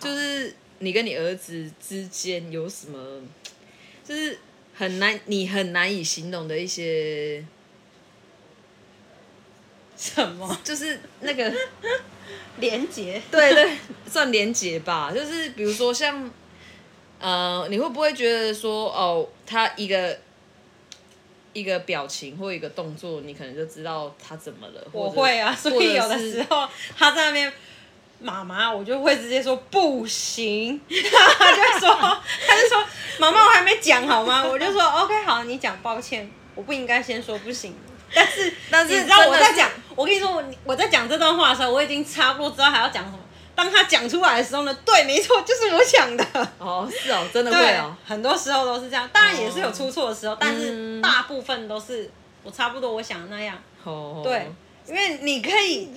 [0.00, 3.20] 就是你跟你儿子之间有什么，
[4.02, 4.38] 就是
[4.74, 7.44] 很难你很难以形容的一些
[9.96, 10.56] 什么？
[10.62, 11.52] 就是那个。
[12.58, 13.76] 连结，对对，
[14.10, 15.12] 算连结吧。
[15.14, 16.28] 就是比如说像，
[17.20, 20.18] 呃，你会不会觉得说，哦，他一个
[21.52, 24.82] 一个表情或一个动作，你可能就知道他怎么了？
[24.90, 27.52] 我会啊，所以有的时候他在那边，
[28.20, 31.94] 妈妈，我就会直接说不行，他就说，
[32.48, 32.82] 他就说，
[33.20, 34.42] 妈妈，我还没讲好吗？
[34.46, 37.76] 我就说 OK，好，你讲，抱歉，我不应该先说不行。
[38.14, 43.18] 但是，但是你知道我在讲，我跟你说，我我在讲这段话的时候，我已经差不多知道还要讲什么。
[43.54, 46.24] 当他讲出来的时候呢，对，没错，就是我想的。
[46.58, 47.96] 哦，是哦，真的会哦。
[48.06, 52.10] 很多时候都是这样，当然也是有出错的时候，哦、但是大部分都是
[52.42, 53.56] 我差不多我想的那样。
[53.84, 54.20] 哦。
[54.22, 54.52] 对，
[54.86, 55.88] 因为你可以，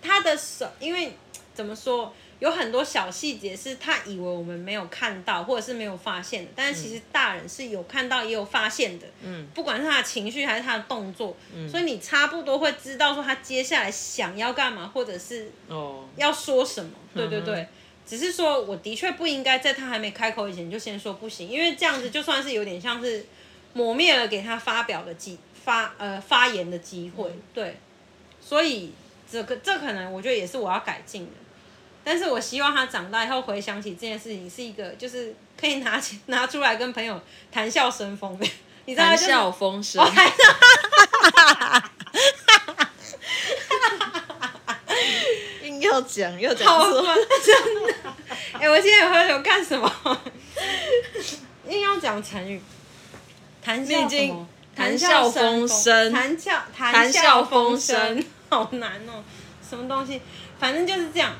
[0.00, 1.18] 他的手，因为
[1.52, 2.14] 怎么说？
[2.40, 9.06] 有很多小细节是他以为我们没有看到，或者是没有发现的，但是其实大人是有看到也有发现的。
[9.22, 16.92] 嗯，不管是他的情绪还是他的动作，嗯，所以你差不多会知道说他接下来想要干嘛，或者是哦要说什么。
[17.14, 17.66] 哦、对对对，
[18.06, 23.26] 只是说我的确不应该在他还没开口以前就先说不行，因为这样子就算是有点像是
[23.72, 27.28] 磨灭了给他发表的机发呃发言的机会。
[27.28, 27.76] 嗯、对，
[28.40, 28.92] 所以
[29.28, 31.32] 这个这可能我觉得也是我要改进的。
[32.04, 37.20] 但是我希望他长大以后回想起这件事情，是一个就是可以拿起拿出来跟朋友
[37.52, 38.46] 谈笑生风的，
[38.86, 39.16] 你知道吗？
[39.16, 40.02] 谈笑风生。
[45.62, 47.02] 硬要讲又讲错，
[47.44, 47.94] 真的。
[48.52, 50.20] 哎、欸，我今天有喝酒干什么？
[51.68, 52.60] 硬要讲成语，
[53.62, 54.48] 谈笑什么？
[54.74, 56.12] 谈笑风生。
[56.12, 59.22] 谈笑谈笑风生，好难哦，
[59.68, 60.20] 什么东西？
[60.58, 61.34] 反正就是这样。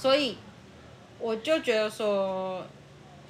[0.00, 0.38] 所以
[1.18, 2.66] 我就觉得说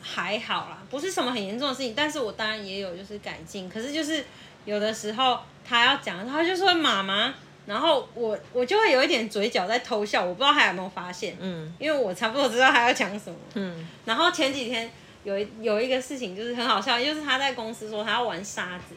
[0.00, 1.94] 还好啦，不是什么很严重的事情。
[1.96, 4.24] 但是我当然也有就是改进，可是就是
[4.64, 7.35] 有的时候他要讲，他就说妈妈，
[7.66, 13.88] 然后我我就会有一点嘴角在偷笑，我不知道他有没有发现，嗯，因为我差不多知道他要讲什么，嗯。
[14.04, 14.88] 然后前几天
[15.24, 18.94] 有有一个事情就是很好笑，就是他在公司说他要玩沙子，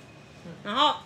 [0.64, 0.98] 然后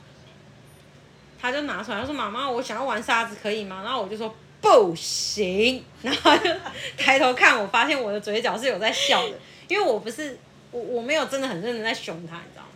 [1.39, 3.84] 他就拿出来，他说妈妈，我想要玩沙子，可以吗？
[3.86, 4.36] 然后我就说。
[4.67, 6.49] 不行， 然后就
[6.97, 9.34] 抬头看我，发现我的嘴角是有在笑的，
[9.67, 10.38] 因为我不是
[10.71, 12.69] 我我没有真的很认真在凶他，你知道吗？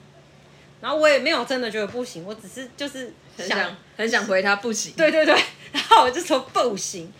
[0.79, 4.93] 然后我也没有真的觉得不行，我只是就是想很想很想回他不行。
[4.95, 5.35] 对对对，
[5.73, 7.11] 然后我就说不行，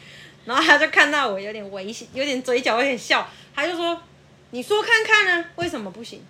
[0.45, 4.01] 然后他就看到我有点微笑，有点嘴角有点笑，他就说
[4.51, 6.23] 你说看看呢，为什么不行？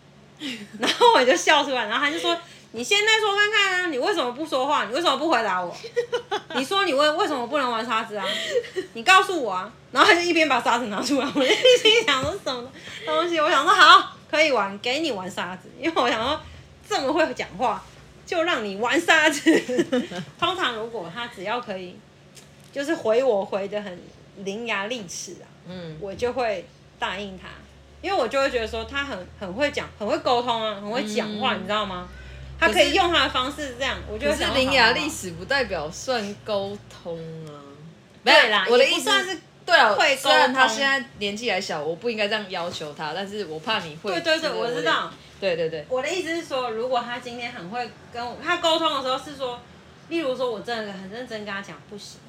[0.80, 2.38] 然后我就笑出来，然后他就说。
[2.74, 4.86] 你现在说看看啊，你为什么不说话？
[4.86, 5.76] 你为什么不回答我？
[6.56, 8.26] 你说你为为什么不能玩沙子啊？
[8.94, 9.72] 你告诉我啊！
[9.92, 12.72] 然后他就一边把沙子拿出来，我就心想说什么
[13.06, 13.40] 东西？
[13.40, 16.40] 我想说好，可以玩，给你玩沙子，因为我想说
[16.88, 17.84] 这么会讲话，
[18.26, 19.52] 就让你玩沙子。
[20.40, 21.98] 通常如果他只要可以，
[22.72, 24.02] 就是回我回的很
[24.38, 26.66] 伶牙俐齿啊，嗯，我就会
[26.98, 27.50] 答应他。
[28.02, 32.08] 因为我就会觉得说他很很会讲，很会沟通啊，很会讲话，嗯、你知道吗？
[32.62, 37.52] 他可以用他的方式这样，我觉得是伶牙俐齿不代表算沟通啊。
[38.24, 44.12] 没有啦，我的意思是对啊，会虽然他现在年纪还小，我不应该这样要求他，但是我怕你会。
[44.12, 45.12] 对对对，我知道。
[45.40, 49.60] 对对对，我的意思是说，如果他今天很会跟我他沟通的时候，是说，
[50.10, 52.20] 例如说我真的很认真跟他讲不行，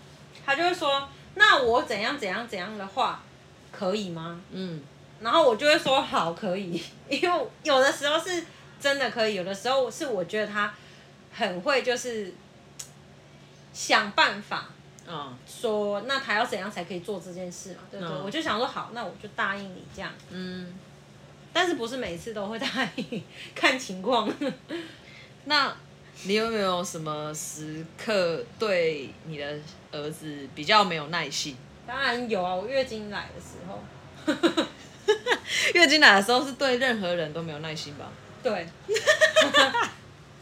[0.47, 3.23] 他就会说，那我怎样怎样怎样的话，
[3.71, 4.41] 可以吗？
[4.51, 4.81] 嗯，
[5.21, 8.43] 然后我就会说好，可以， 因为有的时候是
[8.83, 10.75] 真的可以，有的时候是我觉得他
[11.33, 12.35] 很会，就是
[13.73, 14.67] 想办法。
[15.09, 17.81] 嗯，说那他要怎样才可以做这件事嘛？
[17.91, 18.15] 对不对？
[18.15, 20.13] 嗯、我就想说好，那我就答应你这样。
[20.31, 20.73] 嗯，
[21.53, 22.67] 但是不是每次都会答
[22.97, 23.23] 应，
[23.55, 24.33] 看情况。
[25.47, 25.75] 那
[26.23, 29.59] 你有没有什么时刻对你的
[29.91, 31.57] 儿子比较没有耐心？
[31.85, 33.83] 当然有啊，我月经来的时候，
[35.75, 38.09] 月经来的时候是对任何人都没有耐心吧？
[38.43, 38.69] 对，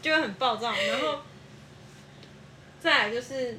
[0.01, 1.19] 就会很暴躁，然后
[2.79, 3.57] 再来就是。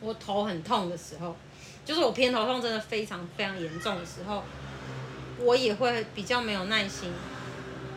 [0.00, 1.34] 我头很痛的时候，
[1.82, 4.44] 就是我偏头痛真的非常非常严重的时候，
[5.38, 7.10] 我也会比较没有耐心。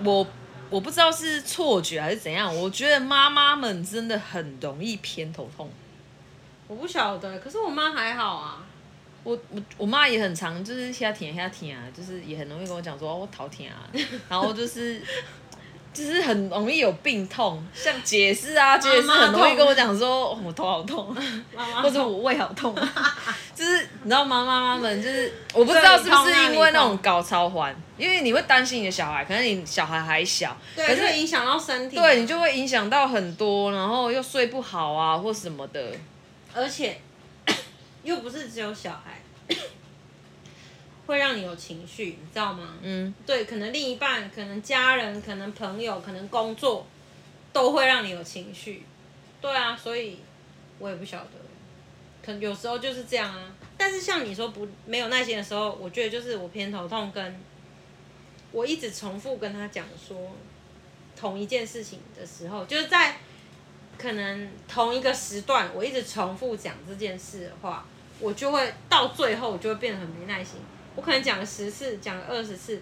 [0.05, 0.25] 我
[0.69, 5.69] 我不知道是错觉还是怎样，我觉得妈妈们真的很容易偏头痛。
[6.69, 8.65] 我不晓得，可是我妈还好啊。
[9.27, 13.83] 我我我妈也很常，就是瞎舔瞎舔啊，就是也很容易跟我讲说我头痛啊，
[14.29, 15.01] 然后就是。
[15.93, 21.15] 就是很容易有病痛，像解释啊，解释很容易跟我讲说、哦，我头好痛，
[21.55, 22.75] 妈妈 或者我胃好痛，
[23.55, 24.45] 就是你知道吗？
[24.45, 35.93] 妈妈们就是我不知道是不是因为那种搞超环，因为你会担心你的小孩，可能你小孩还小，对，可是会影响到身体，对你就会影响到很多，然后又睡不好啊或什么的，
[36.53, 36.99] 而且
[38.03, 39.21] 又不是只有小孩。
[41.07, 42.77] 会让你有情绪，你知道吗？
[42.81, 46.86] 嗯，对，可能另一半，可能家人，可能朋友，可能工作，
[47.53, 48.83] 都会让你有情绪。
[49.39, 50.19] 对啊，所以
[50.79, 51.31] 我也不晓得，
[52.21, 53.55] 可能有时候就是这样啊。
[53.77, 57.39] 但是像你说不没有耐心的时候，我觉得就是我偏头痛，跟
[58.51, 60.36] 我一直重复跟他讲说
[61.15, 63.15] 同一件事情的时候，就是在
[63.97, 67.86] 可能同一个时段，我一直重复讲这件事的话，
[68.19, 70.60] 我就会到最后我就会变得很没耐心。
[70.95, 72.81] 我可能讲了十次，讲了二十次，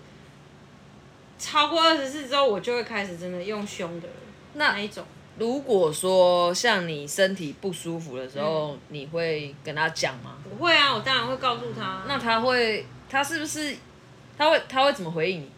[1.38, 4.08] 超过二十次之后，我就会开始真的用凶的
[4.54, 5.04] 那，那一种。
[5.38, 10.38] 如果说像你身体不舒服的时候，嗯、你会跟他讲吗？
[10.44, 12.04] 不会啊，我当然会告诉他。
[12.08, 13.76] 那他会，他是不是，
[14.38, 15.52] 他会，他会怎么回应你？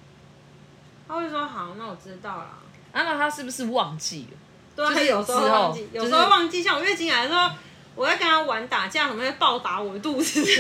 [1.08, 2.44] 他会说好，那我知道了。
[2.92, 4.37] 啊，那他是不是忘记了？
[4.78, 6.62] 对啊，他有时候忘记，有时候忘记。
[6.62, 7.50] 像我月经来的时候，
[7.96, 10.46] 我在跟他玩打架，什么会暴打我的肚子。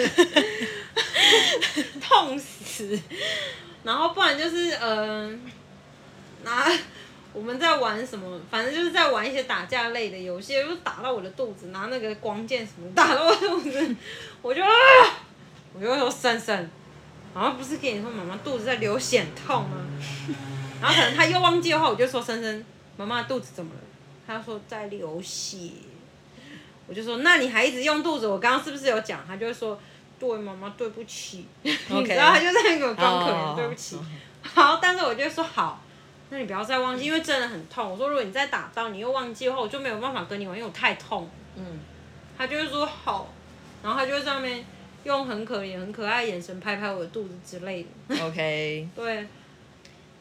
[2.01, 2.99] 痛死，
[3.84, 5.32] 然后不然就是嗯、呃，
[6.43, 6.67] 拿
[7.34, 13.95] 我们在玩什么，反正就是在玩一些打架类的游戏，又打到我的肚子，拿那个光剑什么打到我的肚子，
[14.41, 14.67] 我就啊，
[15.73, 16.67] 我就说森森，
[17.36, 19.77] 然后不是跟你说妈妈肚子在流血痛吗？
[20.82, 23.82] 然后可能他又忘记的话，我就说婶婶，妈妈肚子怎么了？
[24.27, 25.71] 他说在流血，
[26.85, 29.25] 我就说那你还一直用肚子，我刚刚是不是有讲？
[29.25, 29.79] 他就会说。
[30.19, 31.69] 对，妈妈对不起知
[32.15, 33.99] 道他就在那个装可怜，oh, 对不起。
[34.41, 35.79] 好，但是我就说好，
[36.31, 37.91] 那你不要再忘记，因为真的很痛。
[37.91, 41.29] 我说如果你再打到你又忘记的话，我就没有办法跟你玩，因为我太痛。
[41.55, 41.79] 嗯，
[42.35, 43.31] 他就会说好，
[43.83, 44.65] 然后他就上面
[45.03, 48.25] 用很可怜、很可爱的眼神拍拍我的肚子之类的。
[48.25, 49.27] OK， 对，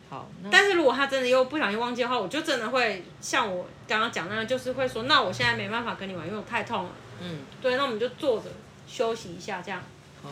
[0.09, 0.29] 好。
[0.51, 6.91] 但是如果他真的又不小心忘记的话，我就真的会像我刚刚讲那样，就是会说，那我现在没办法跟你玩，因为我太痛了。
[7.21, 8.47] 嗯，对，那我们就坐着。
[8.89, 9.83] 休息一下，这样。
[10.23, 10.31] 哦。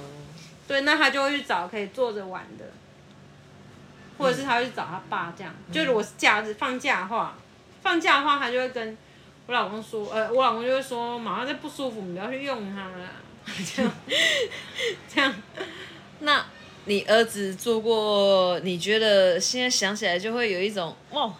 [0.68, 2.64] 对，那他就会去找可以坐着玩的，
[4.16, 5.52] 或者是他会去找他爸这样。
[5.66, 7.36] 嗯、就如果是假日放假的话，
[7.82, 8.96] 放假的话，他就会跟
[9.46, 13.08] 我老公说，呃，我老公就会说，马上在不舒服，你不要去用它了。
[13.44, 13.92] 这样。
[15.12, 15.34] 这样。
[16.20, 16.46] 那
[16.86, 18.58] 你儿子做过？
[18.60, 21.32] 你觉得现在想起来就会有一种哇。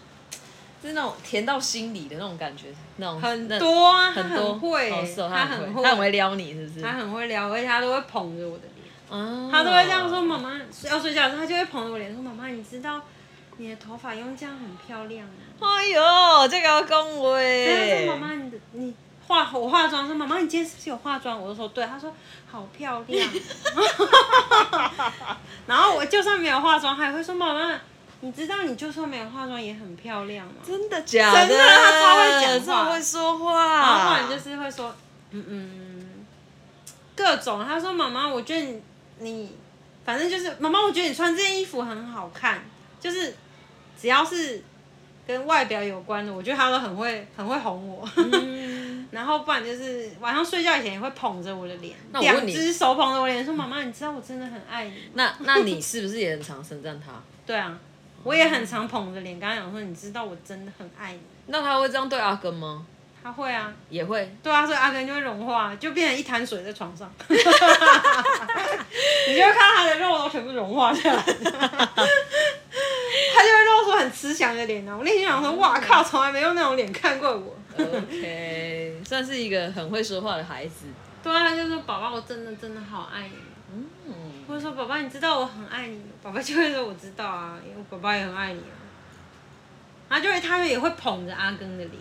[0.81, 2.67] 是那种甜到心里的那种感觉，
[2.97, 6.85] 那种很多啊，很多很会、哦哦，他很会，他很会撩你，是不是？
[6.85, 13.01] 他很会撩，而且他都会捧着我的脸，哦、他都会这样说：“妈妈要睡觉的时候，他就会捧着我脸说：‘妈妈，你知道
[13.57, 18.05] 你的头发用这样很漂亮吗？’哎呦，这个要恭维。
[18.07, 18.93] 妈妈，你的你
[19.27, 21.39] 化我化妆，说妈妈，你今天是不是有化妆？
[21.39, 22.13] 我就说对，他说
[22.51, 23.29] 好漂亮。
[25.67, 27.79] 然后我就算没有化妆，他也会说妈妈。
[28.21, 30.53] 你知道，你就算没有化妆也很漂亮吗？
[30.65, 31.47] 真的假的？
[31.47, 33.81] 真的，他超会讲话，超会说话。
[33.81, 34.95] 然后不然就是会说，
[35.31, 36.25] 嗯嗯，
[37.15, 37.63] 各种。
[37.63, 38.81] 他说：“妈妈，我觉得你，
[39.19, 39.55] 你
[40.03, 42.63] 反正就是妈妈，我觉得你穿这件衣服很好看，
[42.99, 43.35] 就是
[44.01, 44.63] 只要是
[45.27, 48.09] 跟外表有关的，我觉得他都很会很会哄我。
[48.15, 48.64] 嗯、
[49.15, 54.93] 然后不然就是晚上睡觉以前也会捧着我的脸，两只手捧着我脸说：“妈妈，你知道我真的很爱你。
[55.15, 57.13] ”那那你是不是也很常称赞他？
[57.47, 57.79] 对啊，
[58.23, 62.85] 我也很常捧着脸，跟他讲说：“你知道我真的很爱你。”那他会这样对阿根吗？
[63.23, 64.35] 他会啊，也会。
[64.43, 67.11] 对啊，所以阿根就会融化，就变成一滩水在床上。
[67.27, 67.35] 你
[69.35, 71.49] 就会看到他的肉都全部融化下来，他就
[73.49, 74.95] 会露出很慈祥的脸呢。
[74.95, 77.55] 我内心想说，哇靠，从来没用那种脸看过我。
[77.77, 80.87] OK，算是一个很会说话的孩子。
[81.23, 83.35] 对啊，他就说：“宝宝，我真的真的好爱你。”
[83.73, 83.85] 嗯。
[84.47, 88.75] 或者说：“宝宝，你知道我很爱你。”宝宝就会说：“我知道啊，因为我宝宝也很爱你啊。”
[90.09, 91.93] 然后就会，他也会捧着阿根的脸。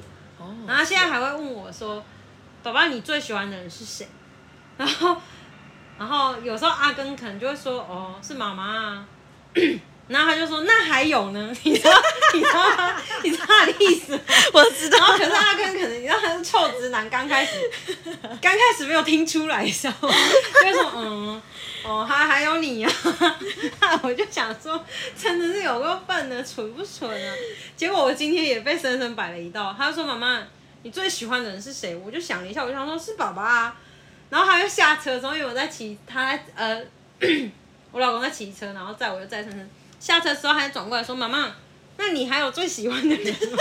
[0.67, 2.05] 然后现在还会问我说
[2.63, 4.07] ：“宝宝，你最喜欢的人是谁？”
[4.77, 5.17] 然后，
[5.99, 9.07] 然后有时候阿根可能就会说：“哦，是妈妈啊。”
[10.07, 11.55] 然后他就说：“那还有呢？
[11.65, 12.03] 你知道，
[12.35, 13.03] 你知道吗？
[13.23, 14.21] 你知道他的意思吗？”
[14.53, 14.99] 我知道。
[14.99, 17.53] 然后可是阿根可能你知道他是臭直男，刚开始，
[18.43, 20.15] 刚开始没有听出来，你知道吗？
[20.63, 21.43] 就说：“嗯，
[21.85, 22.93] 哦，还还有你啊。”
[23.81, 24.85] 那我就想说，
[25.19, 27.35] 真的是有个笨的，蠢不蠢啊？
[27.75, 29.75] 结果我今天也被深深摆了一道。
[29.77, 30.43] 他就说：“妈妈，
[30.83, 33.77] 你最喜欢的人是谁？”我就想了一下，我就想说是爸爸啊。
[34.29, 36.83] 然后他就下车，终于我在骑，他在呃，
[37.93, 39.71] 我老公在骑车，然后载我就载深深。
[40.05, 41.51] 下车的时候还转过来说：“妈妈，
[41.97, 43.59] 那你还有最喜欢的人吗？”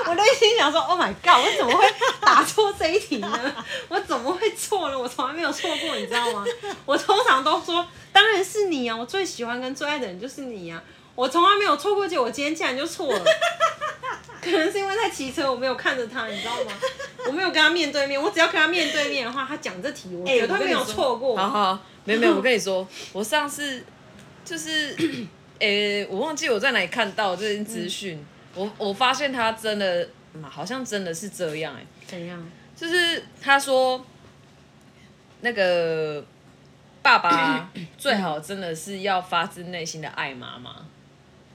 [0.08, 1.84] 我内心想说：“Oh my god，我怎么会
[2.22, 3.54] 答错这一题呢？
[3.90, 4.98] 我怎么会错呢？
[4.98, 6.42] 我从来没有错过，你知道吗？
[6.86, 8.96] 我通常都说，当然是你啊！
[8.96, 10.82] 我最喜欢跟最爱的人就是你啊！
[11.14, 13.22] 我从来没有错过，结果我今天竟然就错了。
[14.40, 16.72] 可能是因为在骑车，我没有看着他，你知道吗？
[17.26, 18.18] 我没有跟他面对面。
[18.18, 21.36] 我只要跟他面对面的话，他讲这题，我绝对没有错过。
[21.36, 23.84] 好好，没有没有，我跟你说，我上次。
[24.50, 24.96] 就是，
[25.60, 28.26] 诶、欸，我忘记我在哪里看到这件资讯，嗯、
[28.56, 30.08] 我我发现他真的，
[30.42, 32.50] 好像真的是这样、欸，哎，怎样？
[32.74, 34.04] 就是他说，
[35.42, 36.24] 那个
[37.00, 40.84] 爸爸 最好真的是要发自内心的爱妈妈。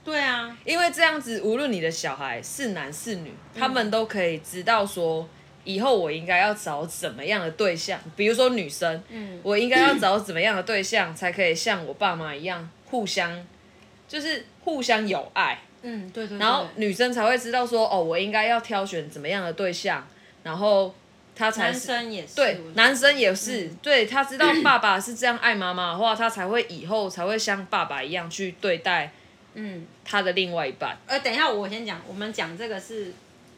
[0.05, 5.27] 对啊，因为这样子，无论你的小孩是男是女，嗯、他们都可以知道说，
[5.65, 12.69] 以后我应该要找怎么样的对象，比如说女生，嗯，我应该要找怎么样的对象，才可以像我爸妈一样。
[12.95, 13.45] 互相，
[14.07, 16.37] 就是互相有爱，嗯，对对，对。
[16.37, 20.07] 然后女生才会知道说，哦，我应该要挑选怎么样的对象，
[20.43, 20.95] 然后
[21.35, 29.11] 他才男生也是，对，男生也是，嗯、对他知道爸爸是这样爱妈妈的话，他才会以后才会像爸爸一样去对待，
[29.55, 30.97] 嗯，他的另外一半。
[31.05, 33.11] 呃，等一下，我先讲，我们讲这个是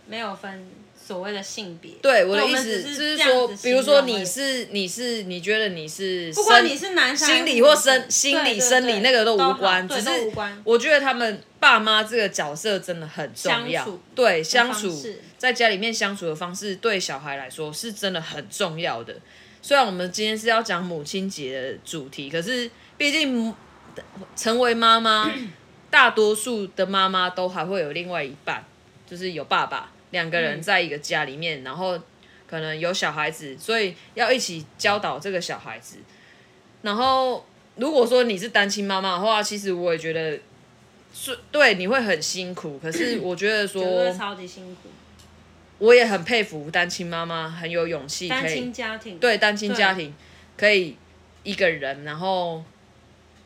[0.08, 0.68] 没有分。
[1.08, 10.10] 所谓的性别，对我的意思就是说，比如说你是你是你觉得你是，不管你是男生，心理或生心理生理那个都无关，只是
[10.66, 15.02] 我觉得他们爸妈这个角色真的很重要，对相处
[15.38, 19.16] 在家里面相处的方式对小孩来说是真的很重要的。
[19.62, 23.54] 虽然我们今天是要讲母亲节的主题，可是毕竟
[24.36, 25.32] 成为妈妈，
[25.90, 28.66] 大多数的妈妈都还会有另外一半，
[29.10, 29.94] 就是有爸爸。
[30.12, 32.00] 两个人在一个家里面，嗯、然后
[32.48, 35.98] 可能有小孩子，所以要一起教导这个小孩子。
[36.82, 37.46] 然后
[37.76, 40.40] 如果说你是单亲妈妈的话，其实我也觉得
[41.14, 42.80] 是对，你会很辛苦。
[42.80, 44.90] 可是我觉得说超级辛苦，
[45.80, 48.42] 我也很佩服单亲妈妈，很有勇气可以。
[48.42, 50.16] 单亲家庭对单亲家庭
[50.56, 50.96] 可以
[51.44, 52.64] 一个人，然后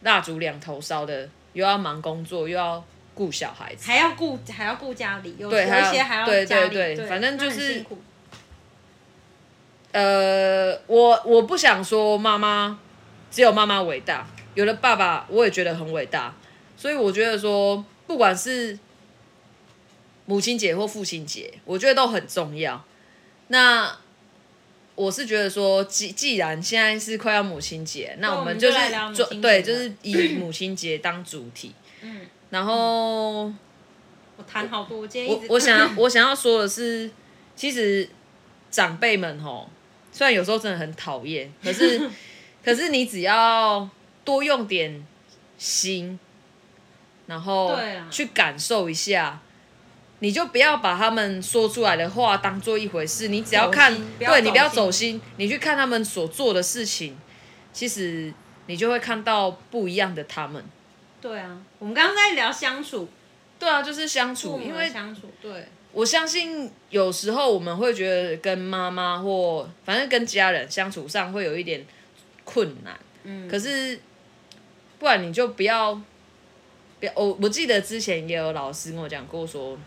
[0.02, 2.86] 蜡烛两头烧的，又要忙工作，又要。
[3.22, 7.86] 顾小孩子，还要顾还要顾家里，有有一些还要对对对，对反正就是，
[9.92, 12.80] 呃，我我不想说妈妈
[13.30, 16.34] 只有妈妈伟大，有了爸爸我也觉得很伟大，
[16.76, 18.80] 所以我觉得说不管是
[20.26, 22.84] 母亲节或父亲节，我觉得都很重要。
[23.50, 23.96] 那
[24.96, 28.78] 我是觉得说，既既然现在是快要母亲节，那我们就是
[29.14, 31.81] 做对，就是以母亲节当主题，嗯。
[32.52, 37.10] 然后我谈好多，我我，我想要 我想要说的是，
[37.56, 38.08] 其实
[38.70, 39.70] 长辈们吼，
[40.12, 42.10] 虽然有时候真的很讨厌，可是
[42.64, 43.90] 可是你只要
[44.24, 45.04] 多用点
[45.58, 46.20] 心，
[47.26, 47.76] 然后
[48.10, 49.40] 去感受一下，
[50.20, 57.18] 你就不要把他们说出来的话当做一回事，你只要看，要对你不要走心，你去看他们所做的事情，
[57.72, 58.34] 其实
[58.66, 60.62] 你就会看到不一样的他们。
[61.22, 63.08] 对啊，我们刚刚在聊相处。
[63.60, 65.30] 对啊，就是相处，因为相处。
[65.40, 71.86] 对，我相信有时候我们会觉得跟妈妈或反正跟家人相处上会有一点
[72.44, 73.00] 困难。
[73.24, 73.48] 嗯。
[73.48, 74.00] 可是
[74.98, 75.94] 不然你就不要，
[77.00, 79.78] 不要我我记得之前也有老师跟我讲过说，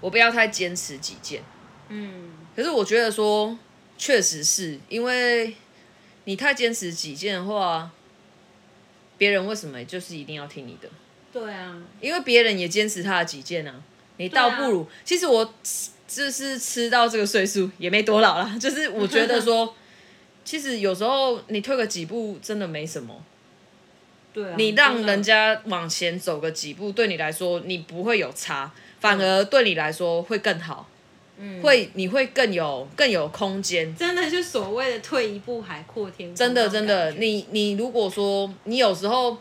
[0.00, 1.44] 我不要太坚持己见。
[1.88, 3.56] 嗯，可是我觉得说，
[3.96, 5.54] 确实是因为
[6.24, 7.88] 你太坚持己见的话，
[9.18, 10.88] 别人为什么就是一定要听你的？
[11.32, 13.74] 对啊，因为别人也坚持他的己见啊。
[14.18, 15.54] 你倒不如，啊、其实我
[16.08, 19.74] 就是吃到这个岁数也没多老了， 就是我觉得说，
[20.44, 23.22] 其实有时候你退个几步真的没什么。
[24.32, 30.88] 对啊，你让人家往前走个几步，对你来说你不会有差，反而对你来说会更好。
[31.38, 33.94] 嗯，会你会更有更有空间。
[33.96, 36.36] 真的就所谓的退一步海阔天空。
[36.36, 39.38] 真的真的，你你如果说你有时候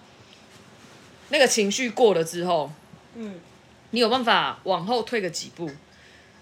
[1.29, 2.71] 那个情绪过了之后，
[3.15, 3.39] 嗯。
[3.91, 5.71] 你有办法往后退个几步，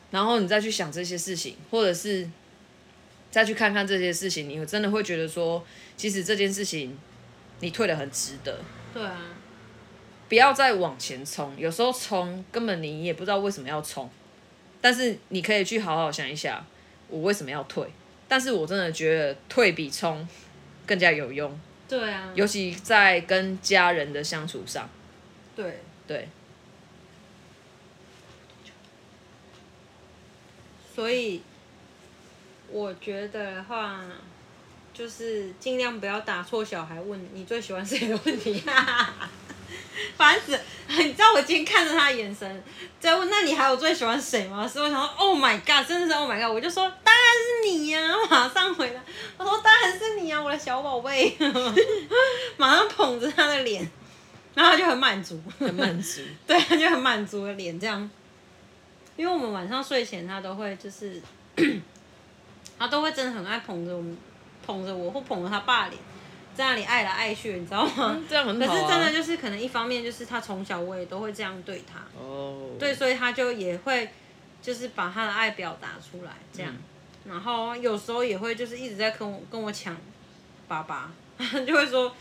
[0.10, 2.28] 然后你再去想这些事情，或者是
[3.30, 5.64] 再去看看这些事情，你真的会觉得说，
[5.96, 6.98] 其实这件事情
[7.60, 8.58] 你退的很值得。
[8.92, 9.22] 对啊，
[10.28, 14.10] 不要再往前冲，有时候冲根本你也不知道为什么要冲，
[14.84, 16.62] 但是你可以去好好想一下，
[17.08, 17.88] 我为什么要退？
[18.28, 20.28] 但是我真的觉得退比冲
[20.86, 21.58] 更加有用。
[21.88, 24.90] 对啊，尤其在跟家人的相处上。
[25.56, 26.28] 对对。
[30.94, 31.42] 所以，
[32.70, 34.04] 我觉得的话，
[34.94, 38.62] 就是尽量不要打错小孩问你最喜欢谁的问题，
[40.18, 40.60] 烦死！
[40.88, 42.64] 你知道我今天看着他的眼神
[43.00, 44.68] 在问，那你还有最喜欢谁吗？
[44.68, 46.54] 所以我想说，Oh my god，真的是 Oh my god！
[46.54, 49.02] 我就说当然是你呀、啊，马上回来。
[49.38, 51.36] 我说当然是你呀、啊，我的小宝贝，
[52.58, 53.90] 马上捧着他的脸，
[54.54, 58.10] 然后他就很满足，很满足， 对，他就很满足的脸这样。
[59.16, 61.22] 因为我们晚上睡前，他都会就是，
[62.80, 64.18] 他都会真的很爱捧着我们，
[64.66, 66.00] 捧着我或捧着他爸脸，
[66.56, 68.16] 在那里爱来爱去，你知道吗？
[68.16, 74.10] 嗯、这样很好、啊、可是真的就是可能一方面就是他从小我也都会这样对他，哦，对，所以他就也会
[74.62, 76.72] 就是把他的爱表达出来这样，
[77.26, 79.96] 嗯、然后有时候也会就是一直在跟我跟我抢
[80.68, 81.12] 爸爸，
[81.66, 82.14] 就会说。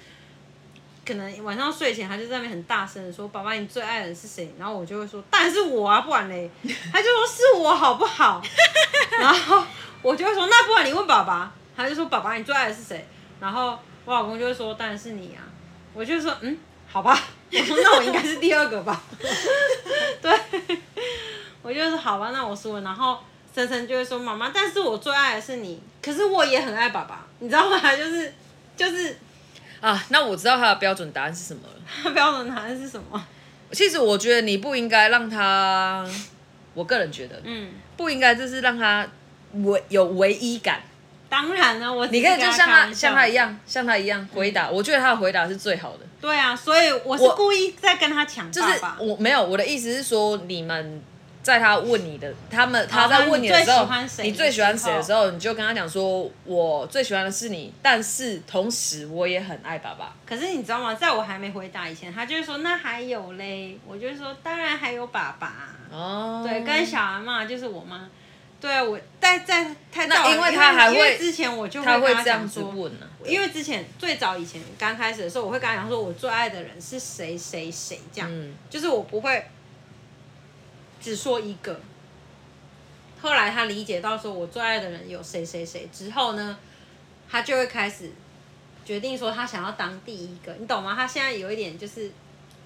[1.04, 6.48] 可能晚上睡前，他就在那边很大声的说：“爸爸，你最爱的人是谁？”然后我就会说：“当然是我啊，不然嘞。
[6.62, 8.40] ”他就说：“是我，好不好？”
[9.18, 9.64] 然后
[10.00, 13.04] 我就会说：“那不然你问爸爸。”他就说：“爸爸，你最爱的是谁？”
[13.40, 15.42] 然后我老公就会说：“当然是你啊。”
[15.94, 16.56] 我就说：“嗯，
[16.88, 17.18] 好吧。”
[17.52, 19.02] 我说：“那我应该是第二个吧？”
[20.20, 20.32] 对，
[21.62, 23.18] 我就说：“好吧，那我输了。”然后
[23.54, 27.78] 晨晨就会说：“妈妈，但是我最爱的是你，可是我也很爱爸爸，你知道吗？
[27.96, 28.32] 就 是
[28.76, 29.16] 就是。”
[29.82, 31.74] 啊，那我知道他的标准答案是什么了。
[32.04, 33.26] 他标准答案是什么？
[33.72, 36.06] 其实我觉得你不应该让他，
[36.74, 39.04] 我个人觉得，嗯，不应该就是让他
[39.54, 40.80] 唯有唯一感。
[41.32, 44.66] 当然了，我你可以就像他像他一样，像他一样回答。
[44.66, 46.00] 嗯、我觉得他的回答是最好的。
[46.20, 48.52] 对啊，所以我是故意在跟他抢。
[48.52, 48.68] 就是
[48.98, 51.02] 我没有我的意思是说你们。
[51.42, 53.84] 在他问你的，他们他在问你的时候，
[54.22, 60.14] 你最喜欢谁的时候，你就跟他讲说，我最喜欢的是你，但是同时我也很爱爸爸。
[60.24, 60.94] 可是你知道吗？
[60.94, 65.70] 在我还没回答以前，他就会说那还有嘞，我就说当然还有爸爸。
[65.90, 68.08] 哦，对，跟小阿嬷就是我妈。
[68.62, 72.90] 对啊，我在在太早，因为他还会，因为之前我就会跟他讲说，
[73.26, 79.44] 因为之前最早以前刚开始的时候，我会跟他讲说我最爱的人是谁谁谁这样，嗯、就是我不会。
[81.04, 81.80] 只说一个，
[83.20, 86.56] 后来他理解到说，我最爱的人有谁谁谁之后呢，
[87.28, 88.12] 他就会开始
[88.84, 90.94] 决定说，他想要当第一个，你懂吗？
[90.94, 92.12] 他现在有一点就是，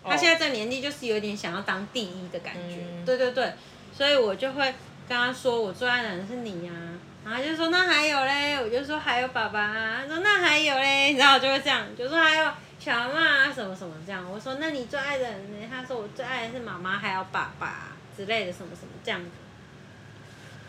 [0.04, 3.54] 他现在这个年纪就是有点想要当第一的感觉，嗯、对对对，
[3.96, 4.74] 所以我就会
[5.08, 15.68] 跟他说，我最爱的人是你呀、啊，然后他就说那还有嘞，我就说还有爸爸，他说那还有嘞，然后就会这样，就说还有小妈啊什么什么这样，我说那你最爱的人呢？
[15.70, 17.92] 他说我最爱的是妈妈还有爸爸。
[18.16, 19.20] 之类的什么什么这样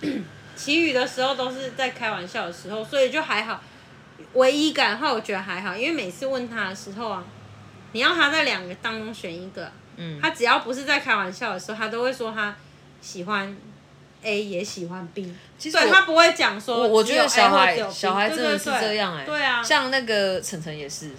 [0.02, 0.22] 子，
[0.54, 3.64] 其余的时候都是在开玩笑的时候，所以就还好。
[4.34, 7.24] 唯一感的话，我觉得还好，因为每次问他的时候啊，
[7.94, 12.54] 你要他在两个当中选一个，嗯，他只要不是在开玩笑的时候，他都会说他
[13.00, 13.56] 喜欢
[14.24, 16.88] A 也喜欢 B，其实他不会讲说我。
[16.88, 21.11] 我觉得小孩小孩真的是这样哎、欸，对啊，像那个晨晨也是。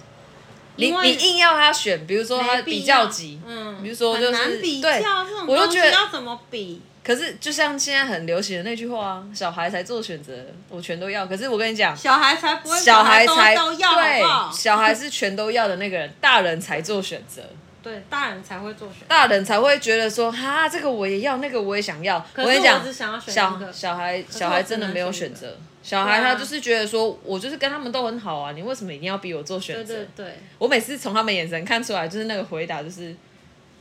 [0.75, 6.81] 你你硬要他选，比如说他比较级，嗯，比如说就是难比较对，这种东西要怎么比？
[7.03, 10.33] 可是就像现在很流行的那句话啊，小孩才做选择，
[10.69, 11.25] 我全都要。
[11.27, 14.21] 可是我跟你讲，小孩才不会，小孩才都要，对，
[14.53, 17.41] 小孩是全都要的那个人，大人才做选择。
[17.81, 22.19] 对，大人才会做选，大人才会觉得说，哈，这个我也要，那个我也想要。
[22.33, 25.57] 可是我只想要选小小孩，小孩真的没有选择。
[25.81, 29.95] 小孩他就是觉得说，我就是跟他们都很好啊，你为什么一定要逼我做选择？
[29.95, 33.15] 对对对，我每次从他们眼神看出来，就是那个回答就是，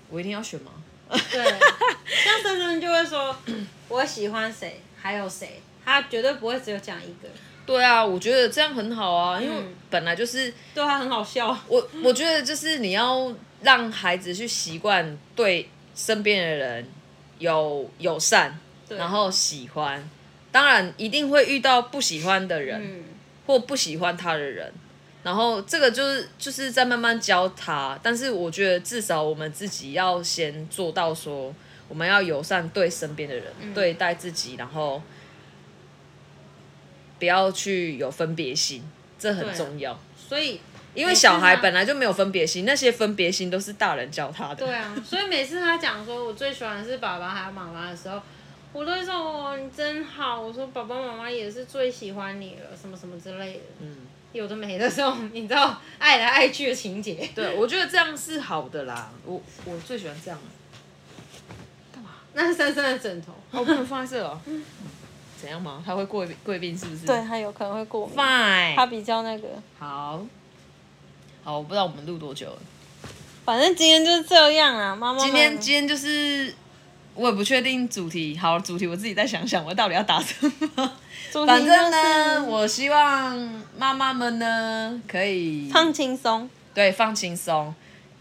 [0.09, 0.71] 我一定要选吗？
[1.11, 1.43] 对，
[2.07, 3.35] 像森森就会说，
[3.89, 7.29] 我喜欢谁，还有谁，他绝对不会只有讲一个。
[7.67, 11.55] 对啊，我觉得这样很好啊，因为本来就是对他很好笑。
[11.67, 13.31] 我我觉得就是你要
[13.63, 16.87] 让孩子去习惯对身边的人
[17.39, 20.09] 有友善，然后喜欢。
[20.51, 23.05] 当然一定会遇到不喜欢的人，嗯、
[23.47, 24.73] 或不喜欢他的人，
[25.23, 27.99] 然后这个就是就是在慢慢教他。
[28.03, 31.55] 但是我觉得至少我们自己要先做到说，
[31.89, 35.03] 我们要友善对身边的人，嗯、对待自己，然后
[37.19, 38.83] 不要去有分别心，
[39.19, 40.01] 这很重要。
[40.17, 40.61] 所以，
[40.99, 44.57] 因为小孩本来就没有分别心，那些分别心都是大人教他的。
[44.57, 48.21] 对啊，所以每次他讲说我最喜欢的是爸爸还有妈妈的时候。
[48.71, 50.39] 我都会说哦，你真好。
[50.39, 53.61] 我说爸爸妈妈也是最喜欢你了，什么什么之类的。
[53.81, 53.97] 嗯，
[54.33, 57.29] 有的没的时候，你知道爱来爱去的情节。
[57.35, 59.11] 对，我觉得这样是好的啦。
[59.25, 60.39] 我我最喜欢这样。
[61.91, 62.11] 干嘛？
[62.35, 63.33] 那是珊珊的枕头。
[63.53, 64.39] 哦，不能放在这哦。
[64.45, 64.63] 嗯。
[65.41, 65.83] 怎样嘛？
[65.85, 67.07] 他会过贵宾是不是？
[67.07, 68.09] 对，他有可能会过。
[68.15, 68.77] Fine。
[68.77, 69.49] 他比较那个。
[69.79, 70.25] 好。
[71.49, 72.59] 好，我不知道我们录多久了。
[73.47, 75.19] 反正今天就是这样啊，妈妈。
[75.19, 76.55] 今天今天就是。
[77.15, 80.35] 我也不确定主题，好，主题我自己再想想，我到底要打什
[80.77, 80.93] 么？
[81.33, 87.75] 就是、反正呢，我希望妈妈们呢可以放轻松，对，放轻松。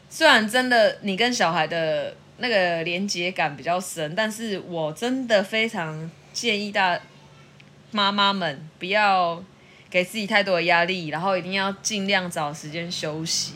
[0.10, 7.00] 虽然真的你跟小孩的那个连接感比较深，但是我真的非常建议大
[7.92, 9.44] 妈妈们不要
[9.98, 13.54] 给自己太多的压力，然后一定要尽量找时间休息。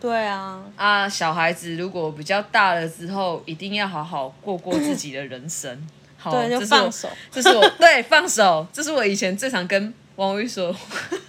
[0.00, 5.84] 对啊，啊，小孩子如果比较大了之后，一定要好好过过自己的人生。
[6.16, 7.08] 好，对，就放手。
[7.32, 10.72] 这是我，对放手，这是我以前最常跟王玉说。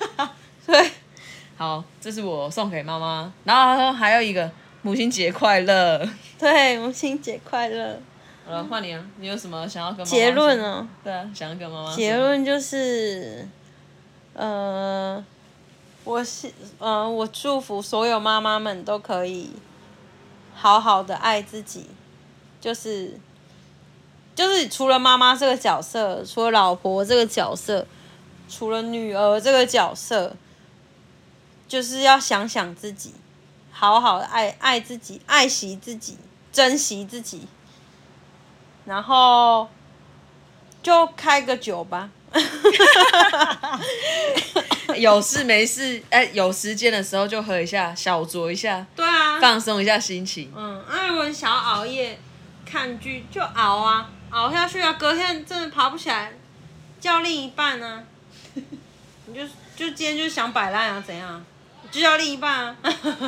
[0.68, 0.92] 对，
[1.58, 3.34] 好，这是我送给妈妈。
[3.44, 4.52] 然后还有一个
[4.84, 6.08] 母亲节快乐。
[6.38, 8.00] 对，母亲节快乐。
[8.46, 10.88] 好了，换你啊，你有什么想要跟妈妈结论呢？
[11.04, 13.48] 对啊，想要跟妈妈结论就是，
[14.36, 15.26] 呃。
[16.04, 19.50] 我是嗯，我祝福所有妈妈们都可以
[20.54, 21.88] 好好的爱自己，
[22.62, 23.20] 就是
[24.36, 27.88] 就是除了妈妈这个角色，除了老婆这个角色，
[28.48, 30.36] 除了女儿这个角色，
[31.68, 33.16] 就是要想想自己，
[33.72, 36.20] 好好的爱爱自己，爱惜自己，
[36.52, 37.48] 珍惜自己，
[38.86, 39.68] 然后
[40.84, 42.12] 就开个酒吧。
[44.98, 50.52] 有事没事，哎、欸，有时间的时候就喝一下，小酌一下，对啊，放松一下心情。
[50.56, 52.20] 嗯，那如果你想要熬夜
[52.66, 56.34] 看剧，就熬啊，熬下去啊，隔天真的爬不起来，
[57.00, 58.04] 叫另一半呢、啊，
[59.28, 59.42] 你就
[59.76, 61.44] 就今天就想摆烂啊，怎样？
[61.92, 62.76] 就叫另一半啊。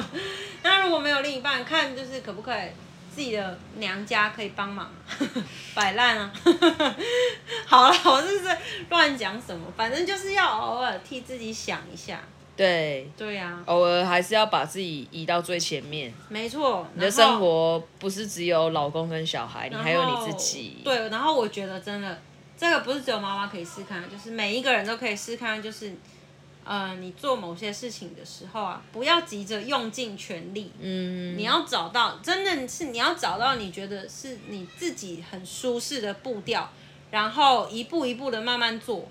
[0.64, 2.62] 那如果没有另一半，看就是可不可以。
[3.18, 4.92] 自己的娘家可以帮忙
[5.74, 6.32] 摆烂啊！
[7.66, 8.58] 好了， 我这是
[8.92, 12.22] 乱讲什么，反正就是要偶尔替自己想一下。
[12.56, 16.14] 对对呀、啊，偶尔还是要把自己移到最前面。
[16.30, 20.78] 没错，你的生活不是只有老公跟小孩，你还有你自己。
[20.84, 22.22] 对，然后我觉得真的，
[22.56, 25.92] 这个不是只有妈妈可以试看，就是每一个人都可以试看，就是。
[26.68, 30.70] 呃，你做某些事情的时候啊，不要急着用尽全力。
[30.82, 36.70] 嗯，你要找到，真的是你要找到你觉得是你自己很舒适的步调，
[37.10, 39.08] 然后一步一步的慢慢做，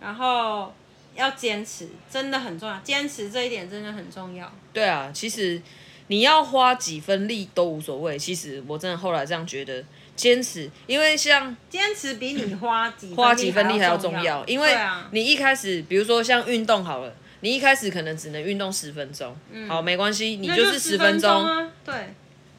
[0.00, 0.74] 然后
[1.14, 2.76] 要坚持，真的很重要。
[2.80, 4.52] 坚持这一点真的很重要。
[4.72, 5.62] 对啊，其实
[6.08, 8.18] 你要花几分力都无所谓。
[8.18, 9.84] 其实我真的后来这样觉得。
[10.18, 14.44] 坚持，因为像坚持比你花几花几分力还要重要。
[14.46, 14.76] 因为
[15.12, 21.70] 你一开始，比如说像运动好了，你一开始可能只能运动十分钟，嗯，好，没关系，你就是十分钟啊。
[21.84, 21.94] 对，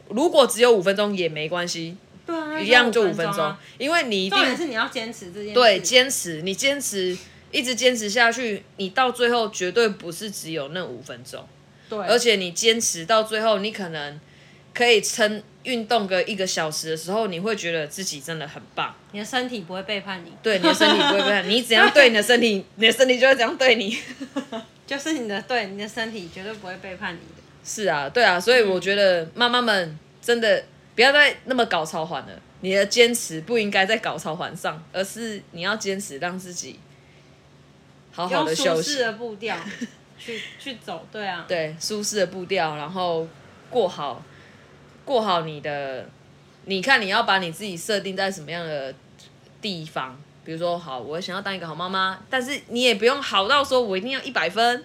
[0.07, 5.53] 如果只有五分钟也没关系，对啊，一样就五分钟，因为你一定是你要坚持这件事。
[5.53, 7.17] 对，坚持，你坚持
[7.51, 11.45] 一直坚持下去，你到最后绝对不是只有那五分钟，
[11.89, 14.17] 对，而且你坚持到最后，你可能
[14.73, 15.41] 可以撑。
[15.63, 18.95] 运动个一个小时的时候，你会觉得自己真的很棒。
[19.11, 21.55] 你的身体不会背叛你，对，你的身体不会背叛你。
[21.55, 23.95] 你怎样对你的身体，你的身体就会怎样对你。
[24.87, 27.43] 就是你的对，你的身体绝对不会背叛你的。
[27.63, 30.63] 是啊，对啊，所以我觉得妈妈们真的
[30.95, 32.41] 不要再那么搞超环了。
[32.61, 36.79] 你的坚持不应该在搞超环上，而是你要坚持让自己
[38.13, 38.81] 好好的休息。
[38.81, 39.57] 舒适的步调
[40.17, 43.27] 去去走，对啊，对，舒适的步调，然后
[43.69, 44.23] 过好。
[45.09, 46.07] 过好你的，
[46.65, 48.93] 你看你要把你自己设定在什么样的
[49.59, 50.15] 地方？
[50.45, 54.83] 比比如说好，我想要当一个好妈妈，但是你也不用好到说我一定要一百分，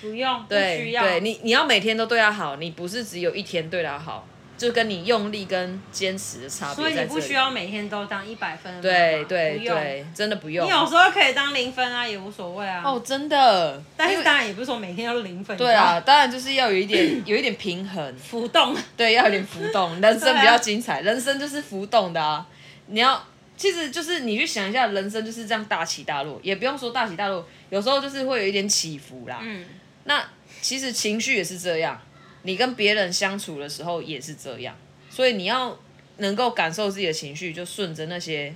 [0.00, 1.04] 不用，对，不需要。
[1.04, 4.26] 对你你要每天都对她好，你不是只有一天对她好。
[4.64, 8.80] 就跟你用力跟坚持的差别，所以你不需要每天都当一百分。
[8.80, 10.64] 对对对，真的不用。
[10.66, 12.82] 你有时候可以当零分啊，也无所谓啊。
[12.82, 13.82] 哦，真的。
[13.94, 15.54] 但是当然也不是说每天要零分。
[15.58, 18.74] 对啊，当然就是要有一点 有一点平衡，浮动。
[18.96, 22.46] 对，要有点浮动， 人生比较精彩，人生就是浮动的啊。
[22.86, 23.22] 你要，
[23.56, 29.40] 其实就是你去想一下，人生就是这样大起大落，也不用说大起大落，有时候就是会有一点起伏啦。
[29.42, 29.64] 嗯。
[30.04, 30.22] 那
[30.62, 32.00] 其实情绪也是这样。
[32.44, 34.74] 你跟别人相处的时候也是这样，
[35.10, 35.76] 所以你要
[36.18, 38.54] 能够感受自己的情绪，就顺着那些，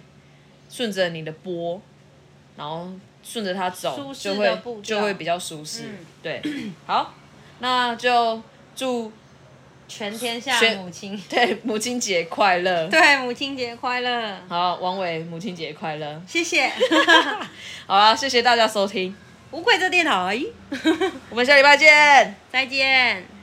[0.71, 1.81] 顺着你的波，
[2.57, 2.89] 然后
[3.23, 5.85] 顺着它走，就会就会比较舒适。
[5.87, 6.43] 嗯、对，
[6.87, 7.15] 好，
[7.61, 8.41] 那就
[8.77, 9.11] 祝
[9.89, 11.21] 全天下母亲。
[11.29, 14.37] 对母亲节快乐，对母亲节快乐。
[14.49, 16.71] 好，王伟母亲节快乐，谢谢。
[17.87, 19.17] 好啊，谢谢大家收听，
[19.51, 20.39] 无愧这电台，
[21.31, 23.38] 我们下礼拜见，再见。